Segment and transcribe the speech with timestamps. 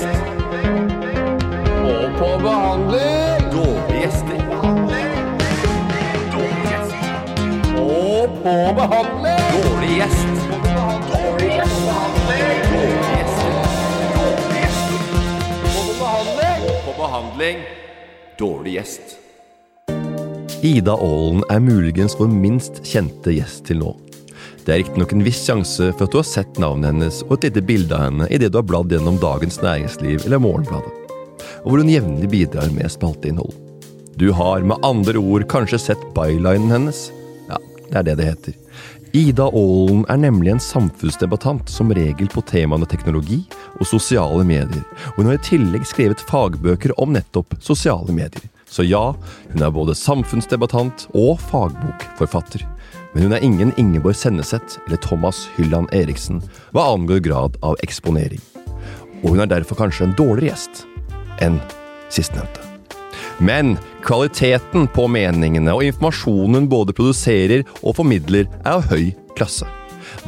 [0.00, 0.30] gjest.
[1.90, 3.50] Og på behandling.
[3.52, 4.40] Dårlige gjester.
[6.32, 6.94] Dårlig gjest.
[7.78, 9.40] Og på behandling.
[9.54, 10.34] Dårlig gjest.
[11.12, 11.80] Dårlig gjest.
[12.70, 13.52] Dårlig gjester.
[15.64, 16.60] Og på behandling.
[16.70, 17.64] Og på behandling.
[18.38, 19.16] Dårlig gjest.
[20.62, 23.94] Ida Aalen er muligens vår minst kjente gjest til nå.
[24.70, 27.48] Det er riktignok en viss sjanse for at du har sett navnet hennes og et
[27.48, 30.92] lite bilde av henne idet du har bladd gjennom Dagens Næringsliv eller Morgenbladet,
[31.64, 33.50] og hvor hun jevnlig bidrar med spalteinnhold.
[34.14, 37.02] Du har med andre ord kanskje sett bylinen hennes?
[37.48, 38.58] Ja, det er det det heter.
[39.10, 43.42] Ida Aalen er nemlig en samfunnsdebattant, som regel på temaene teknologi
[43.80, 48.46] og sosiale medier, og hun har i tillegg skrevet fagbøker om nettopp sosiale medier.
[48.70, 49.08] Så ja,
[49.50, 52.70] hun er både samfunnsdebattant og fagbokforfatter.
[53.12, 56.42] Men hun er ingen Ingeborg Senneset eller Thomas Hylland Eriksen
[56.74, 58.42] hva angår grad av eksponering.
[59.22, 60.84] Og hun er derfor kanskje en dårligere gjest
[61.42, 61.58] enn
[62.12, 62.62] sistnevnte.
[63.40, 69.68] Men kvaliteten på meningene og informasjonen hun både produserer og formidler, er av høy klasse.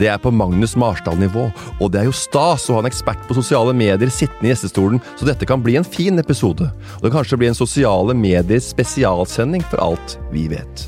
[0.01, 1.49] Det er på Magnus Marsdal-nivå,
[1.81, 5.03] og det er jo stas å ha en ekspert på sosiale medier sittende i gjestestolen,
[5.19, 6.71] så dette kan bli en fin episode.
[6.71, 10.87] Og det kan kanskje bli en sosiale medier spesialsending for alt vi vet.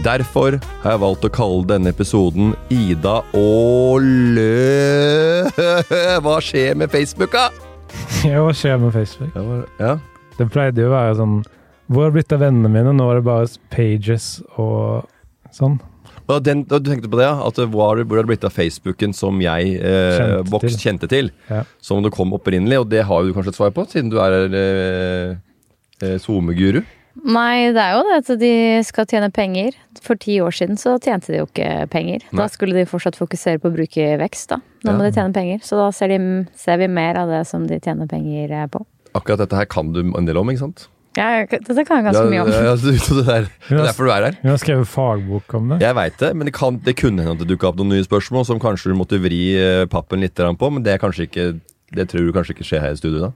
[0.00, 5.44] Derfor har jeg valgt å kalle denne episoden Ida og Lø...
[6.24, 7.50] Hva skjer med Facebook, da?
[8.24, 9.34] Ja, hva skjer med Facebook?
[9.36, 9.92] Ja, ja.
[10.38, 11.34] Det pleide jo å være sånn
[11.92, 12.94] Hvor har det blitt av vennene mine?
[12.96, 15.04] Nå er det bare pages og
[15.52, 15.76] sånn.
[16.30, 17.36] Og den, og du tenkte på det, ja?
[17.44, 20.80] At hvor har det blitt av Facebooken som jeg eh, Kjente vokst, til.
[20.86, 21.30] kjente til?
[21.50, 21.66] Ja.
[21.84, 24.38] Som du kom opprinnelig, og det har du kanskje et svar på, siden du er
[24.48, 25.34] eh,
[26.00, 26.80] eh, SoMe-guru?
[27.20, 28.52] Nei, det er jo det at de
[28.86, 29.76] skal tjene penger.
[30.02, 32.24] For ti år siden så tjente de jo ikke penger.
[32.30, 32.40] Nei.
[32.40, 34.62] Da skulle de fortsatt fokusere på å bruke vekst, da.
[34.86, 35.60] Nå må de tjene penger.
[35.66, 38.82] Så da ser, de, ser vi mer av det som de tjener penger eh, på.
[39.12, 40.88] Akkurat dette her kan du en del om, ikke sant?
[41.12, 42.48] Ja, dette kan jeg ganske mye om.
[42.48, 44.38] Ja, ja, det, er, det er derfor du er her.
[44.40, 45.82] Hun har skrevet fagbok om det.
[45.84, 48.08] Jeg veit det, men det, kan, det kunne hende at det dukka opp noen nye
[48.08, 51.52] spørsmål som kanskje du måtte vri eh, pappen litt på, men det er kanskje ikke
[51.92, 53.30] det tror du kanskje ikke skjer her i studio, da?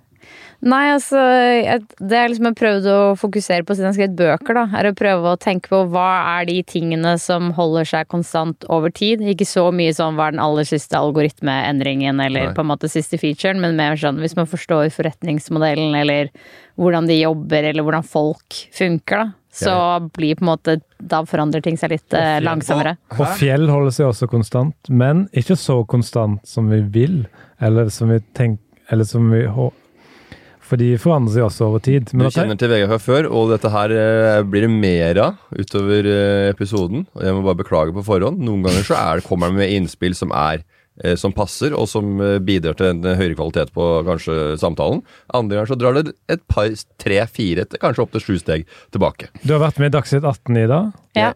[0.64, 4.18] Nei, altså jeg, Det jeg liksom har prøvd å fokusere på siden jeg har skrevet
[4.18, 6.08] bøker, da, er å prøve å tenke på hva
[6.38, 9.20] er de tingene som holder seg konstant over tid.
[9.20, 12.54] Ikke så mye sånn hva er den aller siste algoritmeendringen eller Nei.
[12.56, 16.32] på en måte siste featuren, men mer sånn hvis man forstår forretningsmodellen eller
[16.80, 19.32] hvordan de jobber eller hvordan folk funker, da.
[19.56, 19.72] Så
[20.12, 22.98] blir på en måte Da forandrer ting seg litt eh, langsommere.
[23.16, 27.22] Og fjell holder seg også konstant, men ikke så konstant som vi vil,
[27.56, 28.60] eller som vi tenker
[28.92, 29.46] Eller som vi
[30.66, 32.12] For de forandrer seg også over tid.
[32.12, 35.36] Men du kjenner til Vegard fra før, og dette her eh, blir det mer av
[35.54, 37.04] utover eh, episoden.
[37.14, 38.42] Og jeg må bare beklage på forhånd.
[38.42, 40.64] Noen ganger så er det, kommer han med innspill som er
[41.04, 45.04] eh, som passer, og som bidrar til en høyere kvalitet på kanskje samtalen.
[45.38, 46.72] Andre ganger så drar det et par,
[47.02, 48.66] tre, fire, kanskje opp til sju steg
[48.96, 49.30] tilbake.
[49.46, 50.90] Du har vært med i Dagsnytt 18 i dag.
[51.18, 51.30] Ja.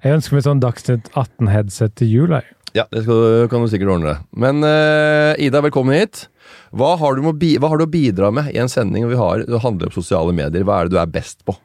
[0.00, 2.38] Jeg ønsker meg sånn Dagsnytt 18-headset til jul.
[2.38, 2.48] jeg.
[2.72, 4.20] Ja, det skal, kan du sikkert ordne.
[4.30, 6.28] Men uh, Ida, velkommen hit.
[6.70, 10.34] Hva har, du å bidra med i en sending vi har, det handler om sosiale
[10.36, 10.64] medier?
[10.66, 11.56] Hva er det du er best på?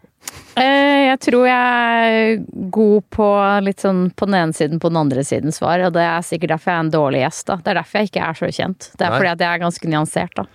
[0.58, 2.40] Eh, Jeg tror jeg er
[2.74, 3.28] god på
[3.64, 6.56] litt sånn på den ene siden, på den andre siden svar, og det er sikkert
[6.56, 7.60] derfor jeg er en dårlig gjest, da.
[7.62, 8.90] Det er derfor jeg ikke er så kjent.
[8.98, 9.20] Det er Nei.
[9.20, 10.46] fordi at jeg er ganske nyansert, da.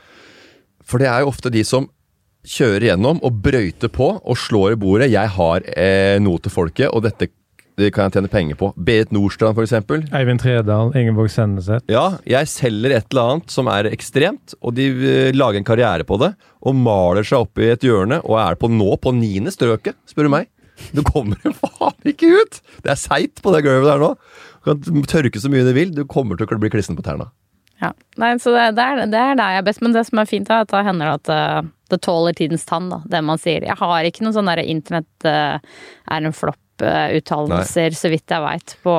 [0.90, 1.88] For det er jo ofte de som
[2.50, 5.10] kjører gjennom og brøyter på og slår i bordet.
[5.12, 7.30] Jeg har eh, noe til folket, og dette
[7.80, 8.70] det kan jeg tjene penger på.
[8.76, 10.04] Berit Nordstrand, for eksempel.
[10.16, 11.84] Eivind Tredal, Ingeborg Senneset.
[11.90, 16.06] Ja, jeg selger et eller annet som er ekstremt, og de eh, lager en karriere
[16.06, 19.52] på det, og maler seg opp i et hjørne, og er på nå på niende
[19.54, 20.50] strøket, spør du meg.
[20.96, 22.62] Du kommer faen ikke ut!
[22.84, 24.14] Det er seigt på det gulvet der nå.
[24.60, 27.30] Du kan tørke så mye du vil, du kommer til å bli klissen på tærne.
[27.80, 27.94] Ja.
[28.20, 30.28] Nei, så det, det, er, det er der jeg er best, men det som er
[30.28, 33.00] fint, er at da hender det at eh, det tåler tidens tann, da.
[33.08, 33.64] Det man sier.
[33.66, 36.36] Jeg har ikke noen sånn derre internett eh, er en
[36.80, 38.94] flopp-uttalelser, så vidt jeg veit, på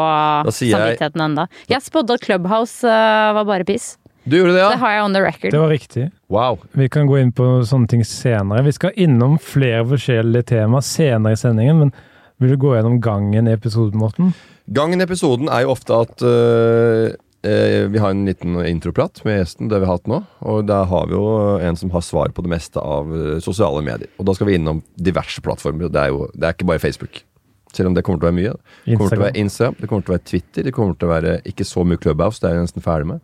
[0.51, 1.47] samvittigheten enda.
[1.71, 3.95] Jeg spådde at Clubhouse uh, var bare piss.
[4.23, 5.51] Du gjorde det, Det har jeg on the record.
[5.51, 6.11] Det var riktig.
[6.29, 6.59] Wow.
[6.77, 8.61] Vi kan gå inn på sånne ting senere.
[8.67, 11.93] Vi skal innom flere forskjellige tema senere i sendingen, men
[12.41, 14.35] vil du gå gjennom gangen i episoden, Morten?
[14.69, 17.09] Gangen i episoden er jo ofte at øh,
[17.41, 20.21] eh, vi har en liten introprat med gjesten, det vi har hatt nå.
[20.45, 23.81] Og der har vi jo en som har svar på det meste av øh, sosiale
[23.85, 24.09] medier.
[24.21, 25.89] Og da skal vi innom diverse plattformer.
[25.89, 27.23] Det er jo det er ikke bare Facebook.
[27.71, 28.53] Selv om det kommer til å være mye.
[28.85, 31.07] Det kommer til å være Instagram, det kommer til å være Twitter, det kommer til
[31.07, 33.21] å være ikke så mye Clubhouse, det er jeg nesten ferdig med.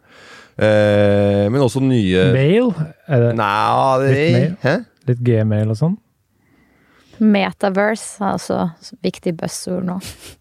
[0.58, 2.72] Eh, men også nye Mail?
[3.08, 4.54] Er det Nei, det Litt mail?
[4.64, 4.76] Hæ?
[5.08, 5.94] litt gmail og sånn?
[7.18, 8.58] Metaverse er altså
[9.02, 9.96] viktig buzzord nå.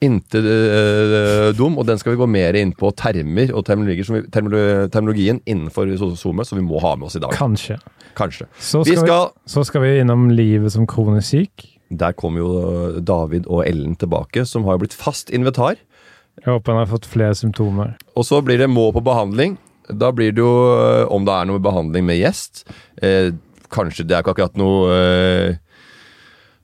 [0.04, 4.18] Intet eh, dum, og den skal vi gå mer inn på termer og terminologier som
[4.18, 5.88] vi, termolo- terminologien innenfor
[6.20, 7.32] SoMe, som vi må ha med oss i dag.
[7.36, 7.78] Kanskje.
[8.16, 8.48] Kanskje.
[8.60, 11.64] Så Vi skal, skal vi, så skal vi innom livet som kronisk syk.
[11.90, 15.76] Der kommer jo David og Ellen tilbake, som har blitt fast invitar.
[16.42, 17.94] Jeg håper han har fått flere symptomer.
[18.16, 19.56] Og så blir det må på behandling.
[19.88, 22.64] Da blir det jo, eh, om det er noe behandling med gjest
[22.98, 23.30] eh,
[23.70, 25.60] Kanskje det er ikke akkurat noe eh,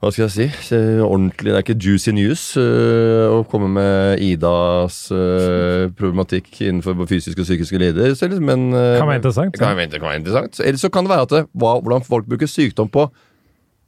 [0.03, 0.75] Hva skal jeg si?
[0.99, 7.39] Ordentlig, Det er ikke juicy news eh, å komme med Idas eh, problematikk innenfor fysiske
[7.39, 8.35] og psykiske lidelser.
[8.43, 9.55] Men eh, Kan være interessant.
[9.55, 10.59] Kan være, kan være interessant.
[10.59, 13.07] Eller så kan det være at det, hva, hvordan folk bruker sykdom på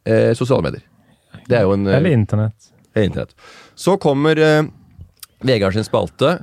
[0.08, 0.88] eh, sosiale medier.
[1.50, 2.72] Det er jo en eh, Eller internett.
[2.96, 3.36] Internett.
[3.76, 4.64] Så kommer eh,
[5.46, 6.38] Vegard sin spalte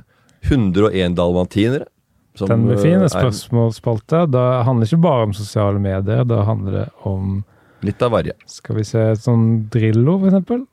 [0.49, 1.87] 101 dalmatinere.
[2.35, 3.01] som, Den blir fin.
[3.01, 4.25] eh, spørsmålsspalte.
[4.31, 6.23] Det handler ikke bare om sosiale medier.
[6.23, 7.43] det handler om
[7.83, 8.35] litt av varje.
[8.47, 10.63] Skal vi se sånn Drillo, for eksempel?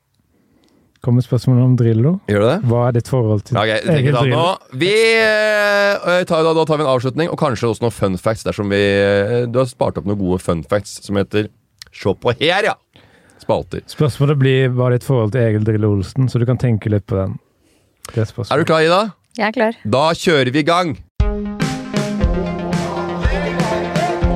[1.01, 2.11] Kommer spørsmålet om Drillo.
[2.29, 2.57] Gjør det?
[2.69, 4.37] Hva er ditt forhold til okay, egen Drillo?
[4.37, 4.75] nå.
[4.77, 8.45] Vi eh, tar, da, da tar vi en avslutning, og kanskje også noen fun facts
[8.45, 11.49] dersom vi eh, Du har spart opp noen gode fun facts som heter
[11.91, 12.77] Se på her, ja!
[13.41, 13.81] Spalter.
[13.89, 17.07] Spørsmålet blir hva er ditt forhold til Egil Drillo Olsen, så du kan tenke litt
[17.09, 17.37] på den.
[18.11, 18.61] Det Er spørsmålet.
[18.61, 19.01] du klar, Ida?
[19.37, 19.77] Jeg er klar.
[19.97, 20.97] Da kjører vi i gang!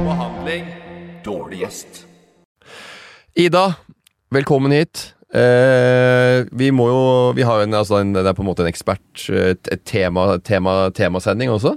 [0.05, 0.65] Behandling.
[1.25, 2.05] Dårlig gjest.
[3.35, 3.65] Ida,
[4.31, 5.11] velkommen hit.
[5.35, 6.99] Eh, vi må jo
[7.35, 10.37] Vi har jo en, altså en, det er på en måte en ekspert et tema,
[10.39, 11.73] tema, temasending også.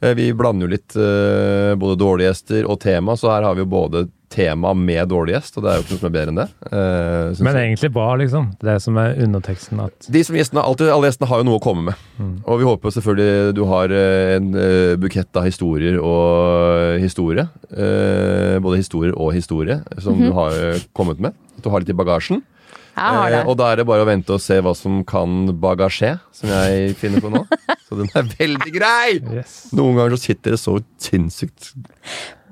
[0.00, 3.64] Eh, vi blander jo litt eh, både dårlige gjester og tema, så her har vi
[3.66, 6.32] jo både tema med dårlig gjest, og det er jo ikke noe som er bedre
[6.32, 6.46] enn det.
[6.68, 8.50] Uh, Men egentlig bra, liksom.
[8.62, 11.64] Det som er underteksten at De som gjestene, alltid, Alle gjestene har jo noe å
[11.64, 12.06] komme med.
[12.44, 17.46] Og vi håper selvfølgelig du har eh, en uh, bukett av historier og historie.
[17.70, 21.36] Uh, både historier og historie som du har kommet med.
[21.58, 22.42] At du har litt i bagasjen.
[22.94, 23.40] Jeg har det.
[23.42, 26.52] Eh, og da er det bare å vente og se hva som kan bagasje, som
[26.52, 27.42] jeg finner på nå.
[27.88, 29.18] Så den er veldig grei!
[29.34, 29.58] Yes.
[29.76, 31.74] Noen ganger så sitter det så sinnssykt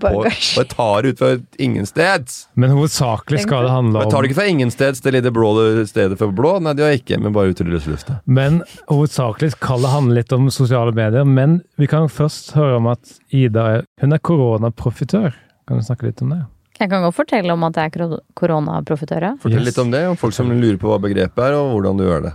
[0.02, 0.58] Bagasje.
[0.58, 1.30] og jeg tar det ut fra
[1.62, 2.36] ingensteds.
[2.58, 5.52] Men hovedsakelig skal det handle om Jeg tar det ikke fra ingensteds, det lille blå
[5.88, 6.56] stedet for blå.
[6.62, 8.18] Nei, det gjør jeg ikke, men bare ut i løse lufta.
[8.26, 8.60] Men
[8.90, 11.24] hovedsakelig skal det handle litt om sosiale medier.
[11.28, 13.68] Men vi kan først høre om at Ida
[14.02, 15.32] hun er koronaprofitør.
[15.68, 16.42] Kan du snakke litt om det?
[16.82, 19.28] Jeg kan godt fortelle om at jeg er koro- koronaprofitør.
[19.42, 19.68] Fortell Yes.
[19.70, 22.24] litt om det, om folk som lurer på hva begrepet er, og hvordan du gjør
[22.26, 22.32] det.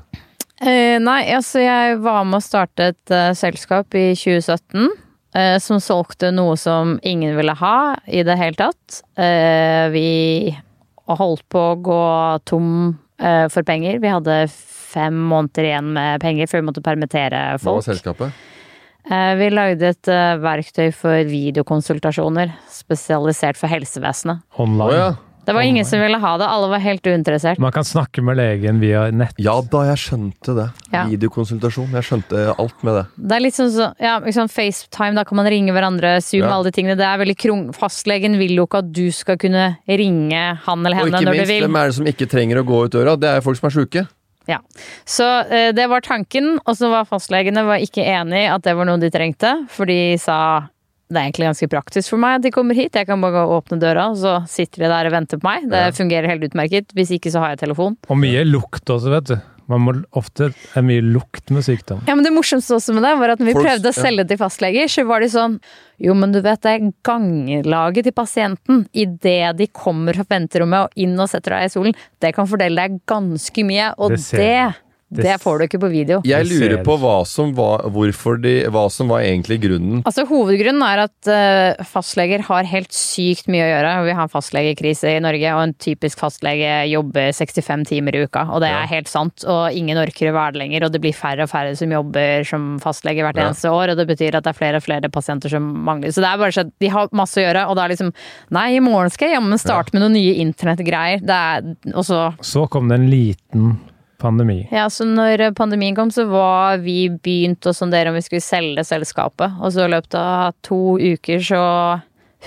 [0.62, 4.88] Eh, nei, altså jeg var med å starte et uh, selskap i 2017.
[5.38, 9.02] eh, som solgte noe som ingen ville ha i det hele tatt.
[9.20, 10.56] Eh, vi
[11.08, 12.00] holdt på å gå
[12.48, 14.00] tom eh, for penger.
[14.02, 17.68] Vi hadde fem måneder igjen med penger før vi måtte permittere folk.
[17.70, 18.32] Hva var selskapet?
[19.08, 24.44] Eh, vi lagde et eh, verktøy for videokonsultasjoner spesialisert for helsevesenet.
[24.58, 24.82] Online.
[24.84, 25.00] Online.
[25.06, 25.16] ja.
[25.48, 27.56] Det var ingen som ville ha det, alle var helt uinteressert.
[27.64, 29.32] Man kan snakke med legen via nett.
[29.40, 30.66] Ja da, jeg skjønte det.
[30.92, 31.06] Ja.
[31.08, 31.94] Videokonsultasjon.
[31.96, 33.04] Jeg skjønte alt med det.
[33.16, 36.52] Det er litt sånn så, ja, liksom FaceTime, da kan man ringe hverandre, Zoom, Ja.
[36.58, 36.98] alle de tingene.
[37.00, 37.64] Det er veldig krung.
[37.72, 41.32] Fastlegen vil jo ikke at du skal kunne ringe han eller Og henne ikke når
[41.32, 43.16] du minst, hvem er det som ikke trenger å gå ut døra?
[43.16, 44.04] Det er folk som er sjuke.
[44.48, 44.62] Ja.
[45.06, 48.76] Så eh, det var tanken, og så var fastlegene var ikke enig i at det
[48.80, 50.40] var noe de trengte, for de sa
[51.08, 52.96] det er egentlig ganske praktisk for meg at de kommer hit.
[53.00, 55.48] Jeg kan bare gå og åpne døra, og så sitter de der og venter på
[55.48, 55.70] meg.
[55.72, 55.92] Det Ja.
[55.96, 56.90] fungerer helt utmerket.
[56.94, 57.96] Hvis ikke så har jeg telefon.
[58.12, 59.38] Og mye lukt også, vet du.
[59.68, 62.00] Man må ofte er mye lukt med sykdom.
[62.08, 64.02] Ja, men Det morsomste også med det var at når vi Folk- prøvde å ja.
[64.06, 65.60] selge til fastleger, så var de sånn
[66.00, 70.90] Jo, men du vet det er ganglaget til pasienten idet de kommer fra venterommet og
[71.04, 71.96] inn og setter deg i solen.
[72.22, 74.76] Det kan fordele deg ganske mye, og Det det, ser
[75.10, 76.20] det, får du ikke på video.
[76.28, 77.86] Jeg lurer på hva som var,
[78.44, 80.02] de, hva som var egentlig grunnen.
[80.04, 83.94] Altså Hovedgrunnen er at uh, fastleger har helt sykt mye å gjøre.
[84.10, 88.44] Vi har en fastlegekrise i Norge, og en typisk fastlege jobber 65 timer i uka.
[88.52, 88.84] Og det Ja.
[88.84, 90.86] er helt sant, og ingen orker å være det lenger.
[90.86, 93.48] Og det blir færre og færre som jobber som fastlege hvert Ja.
[93.48, 96.12] eneste år, og det betyr at det er flere og flere pasienter som mangler.
[96.12, 98.12] Så det er bare sånn at de har masse å gjøre, og da er liksom
[98.52, 101.22] Nei, i morgen skal jeg jammen starte med noen nye internettgreier.
[101.24, 103.80] Det er Og så Så kom det en liten
[104.22, 104.68] pandemi.
[104.72, 108.84] ja, så når pandemien kom, så var vi begynt å sondere om vi skulle selge
[108.88, 109.60] selskapet.
[109.62, 111.62] Og så i løpet av to uker så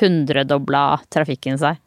[0.00, 1.78] hundredobla trafikken seg.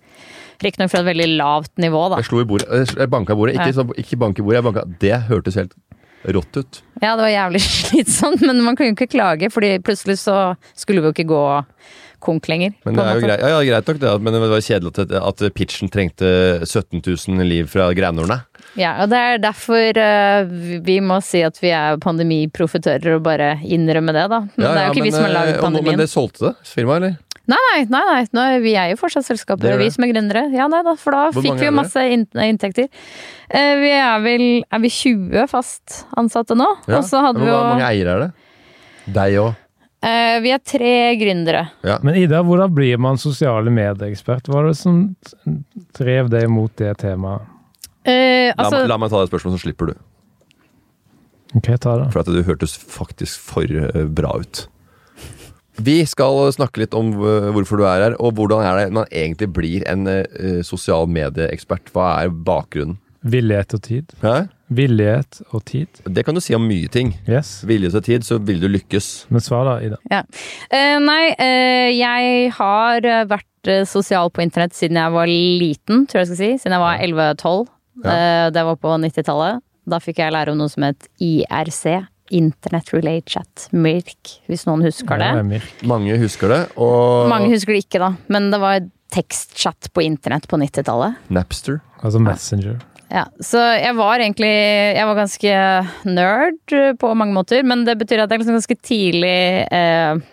[0.63, 2.21] Riktignok fra et veldig lavt nivå, da.
[2.21, 2.69] Jeg slo i bordet.
[2.95, 3.55] Jeg banka bordet.
[3.57, 3.83] Ikke, Ja.
[4.03, 5.73] ikke bank i bordet, jeg banka Det hørtes helt
[6.23, 6.81] rått ut.
[7.01, 11.01] Ja, det var jævlig slitsomt, men man kunne jo ikke klage, fordi plutselig så skulle
[11.03, 11.43] vi jo ikke gå
[12.23, 12.71] konk lenger.
[12.85, 14.11] Men det er jo greit, ja, ja, greit nok, det.
[14.23, 16.29] Men det var kjedelig at, at pitchen trengte
[16.63, 18.45] 17 000 liv fra Grænordene.
[18.75, 23.23] Ja, og det er derfor eh, vi- vi må si at vi er pandemiprofitører og
[23.23, 24.39] bare innrømme det, da.
[24.39, 25.91] Men det er jo ikke vi som har laget eh, og nå- pandemien.
[25.97, 27.17] Men det solgte det, firmaet, eller?
[27.45, 28.25] Nei, nei, nei, nei.
[28.31, 30.43] Nå, er vi er jo fortsatt selskapet, Dere er vi som er gründere.
[30.55, 32.05] Ja, nei da, for da Hvor fikk vi jo er masse
[32.47, 32.87] inntekter.
[33.51, 36.69] Eh, vi er vel Er vi 20 fast ansatte nå?
[36.87, 36.97] Ja.
[36.97, 38.31] Og så hadde Men vi Hvor mange eiere er det?
[39.13, 39.55] Deg òg?
[40.01, 41.69] eh, Vi er tre gründere.
[41.83, 41.99] Ja.
[42.01, 44.47] Men Ida, hvordan blir man sosiale medieekspert?
[44.47, 45.15] Hva var det som
[45.99, 47.41] drev deg mot det temaet?
[48.05, 49.95] Eh, La, altså, la meg ta det spørsmålet, så slipper du.
[51.57, 52.09] Ok, ta det.
[52.13, 54.65] For at du hørtes faktisk for eh, bra ut.
[55.81, 59.09] Vi skal snakke litt om eh, hvorfor du er her, og hvordan er det man
[59.09, 61.89] egentlig blir en uh, sosial medieekspert.
[61.93, 62.99] Hva er bakgrunnen?
[63.23, 64.13] Villighet og tid.
[64.21, 64.35] Hæ?
[64.73, 66.01] Villighet og tid.
[66.03, 67.13] Det kan du si om mye ting.
[67.29, 67.61] Yes.
[67.65, 69.29] Vilje til tid, så vil du lykkes.
[69.31, 69.99] Men svar da, Ida.
[70.11, 76.27] eh, nei, uh, jeg har vært sosial på internett siden jeg var liten, tror jeg
[76.27, 76.51] jeg skal si.
[76.65, 77.72] Siden jeg var 11-12.
[78.01, 78.15] Ja.
[78.15, 79.61] Eh, det var på 90-tallet.
[79.89, 82.07] Da fikk jeg lære om noe som het IRC.
[82.33, 83.67] Internet Relay Chat.
[83.75, 85.29] MIRK, hvis noen husker det.
[85.35, 85.61] Ja.
[85.85, 88.13] Mange husker det, og Mange husker det ikke, da.
[88.31, 88.79] Men det var
[89.13, 91.19] tekstchat på internett på 90-tallet.
[91.35, 91.81] Napster.
[92.01, 92.79] Altså Messenger.
[93.13, 95.57] Ja, så jeg var egentlig Jeg var ganske
[96.09, 100.23] nerd på mange måter, men det betyr at jeg liksom ganske tidlig eh,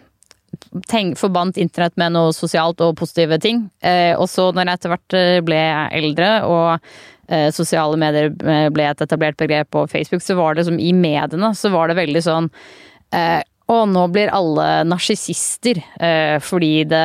[0.88, 3.66] tenk, forbandt internett med noe sosialt og positive ting.
[3.84, 5.60] Eh, og så når jeg etter hvert eh, ble
[6.00, 6.92] eldre og
[7.54, 11.52] sosiale medier eh, ble et etablert begrep på Facebook, så var det som i mediene
[11.54, 12.50] så var det veldig sånn
[13.14, 17.02] eh, og nå blir alle narsissister eh, fordi det,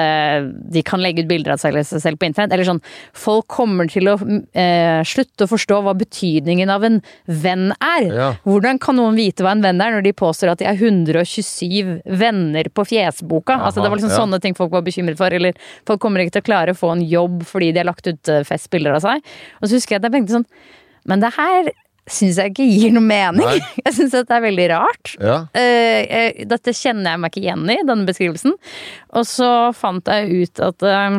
[0.74, 2.55] de kan legge ut bilder av seg selv på internett.
[2.55, 2.81] Eller sånn,
[3.13, 8.07] folk kommer til å eh, slutte å forstå hva betydningen av en venn er.
[8.10, 8.29] Ja.
[8.48, 12.01] Hvordan kan noen vite hva en venn er når de påstår at de er 127
[12.17, 13.60] venner på fjesboka?
[13.60, 14.22] altså Det var liksom ja.
[14.24, 15.36] sånne ting folk var bekymret for.
[15.36, 15.57] Eller
[15.88, 18.34] folk kommer ikke til å klare å få en jobb fordi de har lagt ut
[18.34, 19.34] eh, festbilder av seg.
[19.62, 20.50] Og så husker jeg at jeg tenkte sånn
[21.05, 21.69] Men det her
[22.06, 23.46] syns jeg ikke gir noe mening.
[23.46, 23.62] Nei.
[23.86, 25.16] Jeg syns det er veldig rart.
[25.22, 25.38] Ja.
[25.58, 28.54] Eh, eh, dette kjenner jeg meg ikke igjen i, denne beskrivelsen.
[29.18, 31.18] Og så fant jeg ut at uh,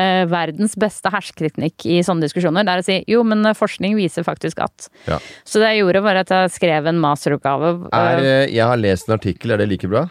[0.00, 4.26] uh, verdens beste hersketeknikk i sånne diskusjoner, det er å si jo, men forskning viser
[4.26, 4.88] faktisk at.
[5.08, 5.20] Ja.
[5.44, 7.74] Så det jeg gjorde, var at jeg skrev en masteroppgave.
[7.92, 10.06] Er, jeg har lest en artikkel, er det like bra?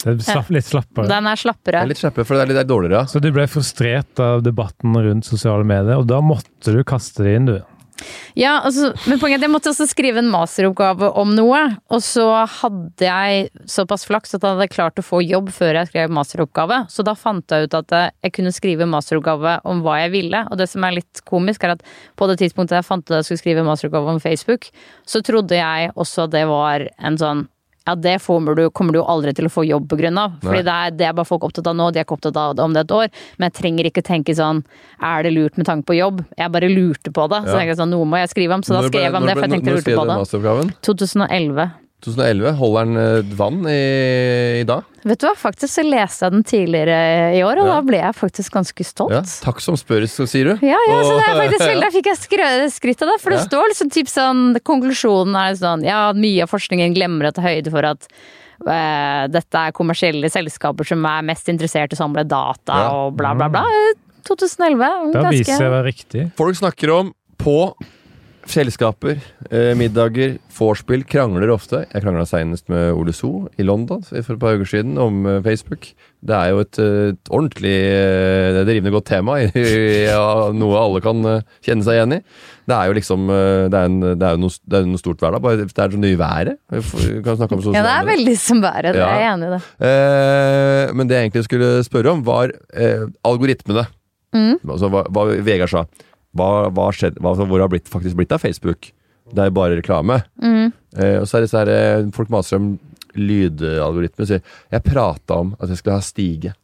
[0.00, 1.08] Det er slapp, litt slappere.
[1.10, 1.82] den er Det slappere.
[1.82, 3.02] er litt slappere, for det er litt er dårligere.
[3.10, 7.34] Så du ble frustrert av debatten rundt sosiale medier, og da måtte du kaste det
[7.36, 7.58] inn, du.
[8.38, 11.60] Ja, altså, men poenget er at jeg måtte også skrive en masteroppgave om noe.
[11.92, 12.26] Og så
[12.60, 16.82] hadde jeg såpass flaks at jeg hadde klart å få jobb før jeg skrev masteroppgave.
[16.92, 20.44] Så da fant jeg ut at jeg kunne skrive masteroppgave om hva jeg ville.
[20.50, 21.86] Og det som er litt komisk, er at
[22.18, 24.70] på det tidspunktet jeg fant ut at jeg skulle skrive masteroppgave om Facebook,
[25.08, 27.48] så trodde jeg også at det var en sånn
[27.90, 28.14] ja, det
[28.56, 30.38] du, kommer du jo aldri til å få jobb på grunn av.
[30.44, 32.54] Fordi det er, det er bare folk opptatt av nå, de er ikke opptatt av
[32.56, 33.10] det om det et år.
[33.38, 34.62] Men jeg trenger ikke tenke sånn
[35.00, 36.22] Er det lurt med tanke på jobb?
[36.38, 37.42] Jeg bare lurte på det.
[37.50, 37.66] Så Ja.
[37.66, 38.62] jeg sånn, noe må jeg skrive om.
[38.62, 40.10] Så da Når skrev jeg om det, for jeg tenkte jeg lurte skrev på du
[40.10, 40.18] det.
[40.20, 40.74] masteroppgaven?
[40.82, 41.70] 2011.
[42.04, 42.52] 2011.
[42.58, 43.76] Holder den eh, vann i,
[44.60, 44.86] i dag?
[45.06, 46.96] Vet du hva, faktisk så leste jeg den tidligere
[47.36, 47.76] i år, og Ja.
[47.76, 49.14] da ble jeg faktisk ganske stolt.
[49.14, 49.22] Ja.
[49.44, 50.66] Takk som spørres, sier du.
[50.66, 52.20] Ja, ja, så det er faktisk veldig, Da fikk jeg
[52.74, 56.52] skryt av det, for det står liksom typ sånn Konklusjonen er sånn Ja, mye av
[56.52, 58.06] forskningen glemmer å ta høyde for at
[58.66, 62.90] uh, dette er kommersielle selskaper som er mest interessert i å samle data Ja.
[62.92, 63.64] og bla, bla, bla.
[64.28, 64.84] 2011.
[65.14, 65.32] Da ganske...
[65.38, 66.26] viser jeg å være riktig.
[66.38, 67.56] Folk snakker om på
[68.50, 69.18] selskaper,
[69.50, 71.84] eh, middager, vorspiel, krangler ofte.
[71.92, 75.40] Jeg krangla senest med Ole So i London for et par uker siden om eh,
[75.44, 75.88] Facebook.
[76.20, 81.22] Det er jo et, eh, et ordentlig eh, et godt tema, ja, noe alle kan
[81.24, 82.20] eh, kjenne seg igjen i.
[82.70, 85.02] Det er jo liksom eh, Det er, en, det er jo noe, det er noe
[85.02, 85.38] stort dag.
[85.40, 86.60] Bare det er så nye været.
[86.74, 88.98] Vi kan snakke om Ja, det er veldig som været.
[88.98, 89.62] Jeg er jeg enig i det.
[89.88, 92.52] Eh, men det jeg egentlig skulle spørre om, var
[93.24, 93.86] algoritmene.
[94.30, 94.60] Mm.
[94.62, 95.86] Altså hva, hva Vegard sa.
[96.36, 98.92] Hva, hva skjedd, hva, altså, hvor har blitt, faktisk blitt av Facebook?
[99.30, 100.20] Det er jo bare reklame.
[100.42, 100.72] Mm.
[100.98, 102.72] Eh, og så er det så her, eh, folk maser om
[103.18, 104.26] lydalgoritmer.
[104.26, 106.54] Sier jeg prata om at jeg skulle ha stige.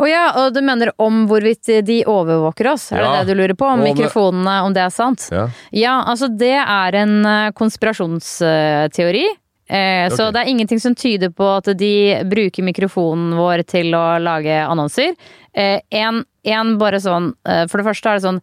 [0.00, 2.90] Å ja, og du mener om hvorvidt de overvåker oss?
[2.92, 3.10] Er Ja.
[3.22, 3.66] det det du lurer på?
[3.68, 5.28] Om om- mikrofonene, om det er sant?
[5.30, 5.48] Ja.
[5.70, 9.26] Ja, altså det er en eh, konspirasjonsteori.
[9.68, 14.18] Eh, Så det er ingenting som tyder på at de bruker mikrofonen vår til å
[14.22, 15.14] lage annonser.
[15.52, 18.40] Eh, En, en bare sånn eh, For det første er det sånn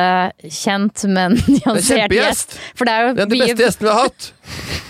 [0.48, 2.56] kjent, men nyansert gjest.
[2.76, 4.30] For det er jo Det er den beste gjesten vi har hatt!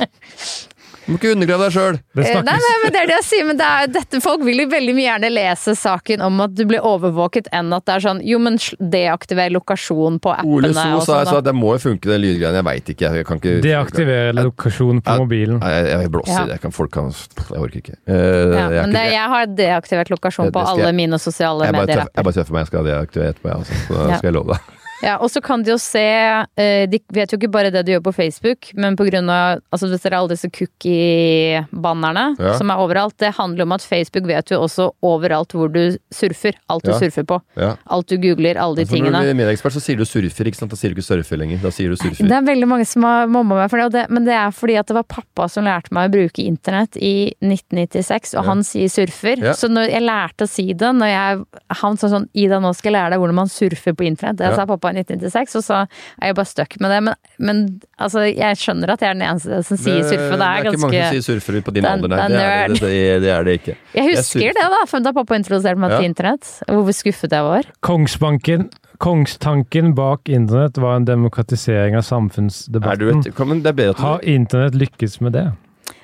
[1.07, 1.97] Du må ikke undergrave deg sjøl.
[2.15, 4.45] Det Eh, Nei, nei, men det er det jeg sier, men det er, dette, folk
[4.47, 7.95] vil jo veldig mye gjerne lese saken om at du blir overvåket, enn at det
[7.97, 11.19] er sånn jo, men deaktiver lokasjon på Ole appene So sa sånn.
[11.25, 12.55] jeg sa at det må jo funke, den lydgreien.
[12.61, 13.11] Jeg veit ikke.
[13.19, 15.59] Jeg kan ikke Deaktivere lokasjon på jeg, mobilen.
[15.63, 16.43] Jeg, jeg blåser Ja.
[16.43, 16.53] i det.
[16.59, 17.97] Jeg, kan, folk kan, jeg orker ikke.
[18.07, 21.87] Uh, Ja, jeg, men det, jeg har deaktivert lokasjon på alle mine sosiale jeg, bare
[21.87, 22.61] tøffer, jeg bare tøffer meg.
[22.63, 23.59] Jeg skal deaktivere etterpå, jeg.
[23.59, 23.83] Altså.
[23.89, 24.17] Så Ja.
[24.23, 24.82] skal jeg love deg.
[25.03, 27.93] Ja, og så kan de jo se eh, De vet jo ikke bare det du
[27.93, 32.55] gjør på Facebook, men på grunn av altså Hvis dere har alle disse cookie-bannerne Ja.
[32.59, 36.55] som er overalt, det handler om at Facebook vet jo også overalt hvor du surfer.
[36.71, 36.99] Alt du Ja.
[36.99, 37.41] surfer på.
[37.57, 37.77] Ja.
[37.87, 40.57] Alt du googler, alle de Altså, når du blir medieekspert, så sier du surfer, ikke
[40.57, 40.71] sant?
[40.71, 41.59] Da sier du ikke surfer lenger.
[41.63, 42.29] Da sier du surfer.
[42.29, 44.79] Det er veldig mange som har mobba meg for det, det, men det er fordi
[44.79, 48.89] at det var pappa som lærte meg å bruke internett i 1996, og han sier
[48.89, 49.37] surfer.
[49.55, 51.45] Så når jeg lærte å si det, når jeg,
[51.83, 54.37] han sa sånn Ida, nå skal jeg lære deg hvordan man surfer på internett.
[54.39, 55.79] Det sa pappa i 1996, og så
[56.21, 57.01] er jeg bare stuck med det.
[57.09, 57.63] Men, men
[57.99, 60.37] altså, jeg skjønner at jeg er den eneste som sier surfe.
[60.37, 62.29] Det er ikke mange som sier surfer på din Det er- alder, nei.
[62.29, 63.77] det er Det er det, det, det, er det ikke.
[63.95, 66.53] Jeg husker jeg det, da, da pappa introduserte meg til internett.
[66.69, 67.69] Hvor skuffet jeg var.
[67.81, 68.71] Kongsbanken
[69.03, 73.25] Kongstanken bak internett var en demokratisering av Er du samfunnsdebatten.
[73.27, 75.47] et, kom, det er bedre at Har internett lykkes med det?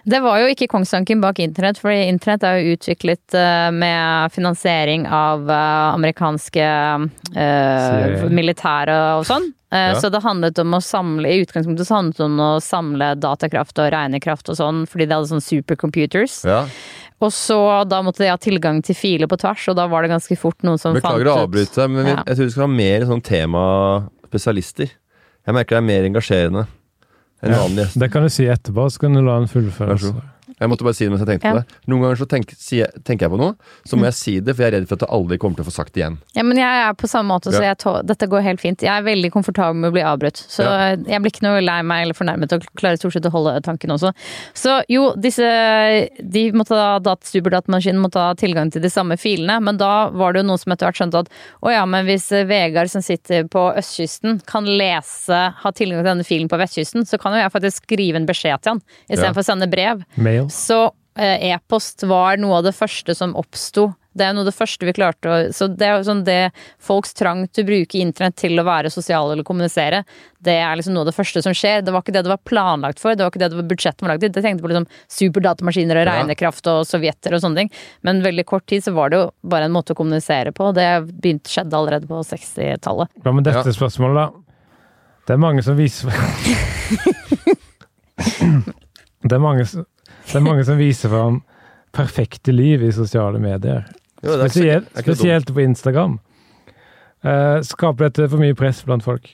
[0.04, 5.06] Det var jo ikke kongstanken bak internett, for internett er jo utviklet eh, med finansiering
[5.10, 6.66] av eh, amerikanske
[7.36, 9.50] uh, militære og sånn.
[9.72, 9.98] Eh, Ja.
[10.00, 13.78] Så det handlet om å samle I utgangspunktet så handlet det om å samle datakraft
[13.82, 16.40] og regnekraft og sånn, fordi de hadde sånn supercomputers.
[16.48, 16.62] ja.
[17.20, 17.58] Og så
[17.90, 20.62] da måtte de ha tilgang til filer på tvers, og da var det ganske fort
[20.62, 22.22] noen som Beklager å fant ut avbryte men Ja.
[22.28, 24.88] jeg tror vi skal ha mer sånn temaspesialister.
[25.44, 26.66] Jeg merker det er mer engasjerende
[27.42, 27.98] enn annen gjest.
[28.00, 29.98] Det kan du si etterpå, så kan du la Vær fullføre.
[29.98, 30.22] så god.
[30.60, 31.52] Jeg måtte bare si det mens jeg tenkte Ja.
[31.52, 31.66] på det.
[31.88, 33.54] Noen ganger så tenk, si, tenker jeg på noe,
[33.86, 35.64] så må jeg si det, for jeg er redd for at jeg aldri kommer til
[35.64, 36.18] å få sagt det igjen.
[36.34, 38.80] Ja, men jeg er på samme måte, så jeg tå- dette går helt fint.
[38.82, 40.36] Jeg er veldig komfortabel med å bli avbrutt.
[40.48, 40.96] Så Ja.
[40.96, 43.90] jeg blir ikke noe lei meg eller fornærmet og klarer stort sett å holde tanken
[43.90, 44.12] også.
[44.54, 49.60] Så jo, disse De måtte ha superdatamaskinen superdatamaskin måtte ha tilgang til de samme filene,
[49.62, 51.28] men da var det jo noen som etter hvert skjønte at
[51.62, 56.26] å ja, men hvis Vegard som sitter på østkysten kan lese, ha tilgang til denne
[56.26, 59.42] filen på vestkysten, så kan jo jeg faktisk skrive en beskjed til han istedenfor Ja.
[59.42, 60.04] å sende brev.
[60.16, 60.47] Mail.
[60.50, 63.90] Så eh, e-post var noe av det første som oppsto.
[64.18, 66.50] Det er noe av det første vi klarte å Så det er jo sånn det
[66.82, 70.00] folks trang til å bruke internett til å være sosiale eller kommunisere,
[70.42, 71.84] det er liksom noe av det første som skjer.
[71.86, 74.02] Det var ikke det det var planlagt for, det var ikke det det var budsjettet
[74.02, 74.32] var lagd til.
[74.34, 74.88] Det tenkte på liksom
[75.20, 77.70] superdatamaskiner og regnekraft og sovjetter og sånne ting.
[78.08, 80.72] Men veldig kort tid så var det jo bare en måte å kommunisere på.
[80.74, 83.08] Det begynte, skjedde allerede på 60-tallet.
[83.22, 83.76] Hva med dette Ja.
[83.78, 84.26] spørsmålet, da?
[85.28, 86.10] Det er mange som viser
[89.28, 89.86] Det er mange, som-
[90.28, 91.42] det er mange som viser fram
[91.96, 93.86] perfekte liv i sosiale medier.
[94.22, 96.18] Jo, det er ikke Spesielt, er spesielt på Instagram.
[97.26, 99.30] Eh, skaper dette for mye press blant folk?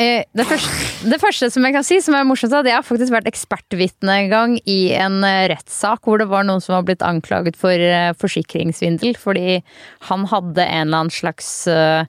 [0.00, 2.78] Eh, det, første, det første som jeg kan si, som er morsomt, er at jeg
[2.78, 6.78] har faktisk vært ekspertvitne en gang i en eh, rettssak hvor det var noen som
[6.78, 9.60] var blitt anklaget for uh, forsikringssvindel fordi
[10.08, 12.08] han hadde en eller annen slags uh,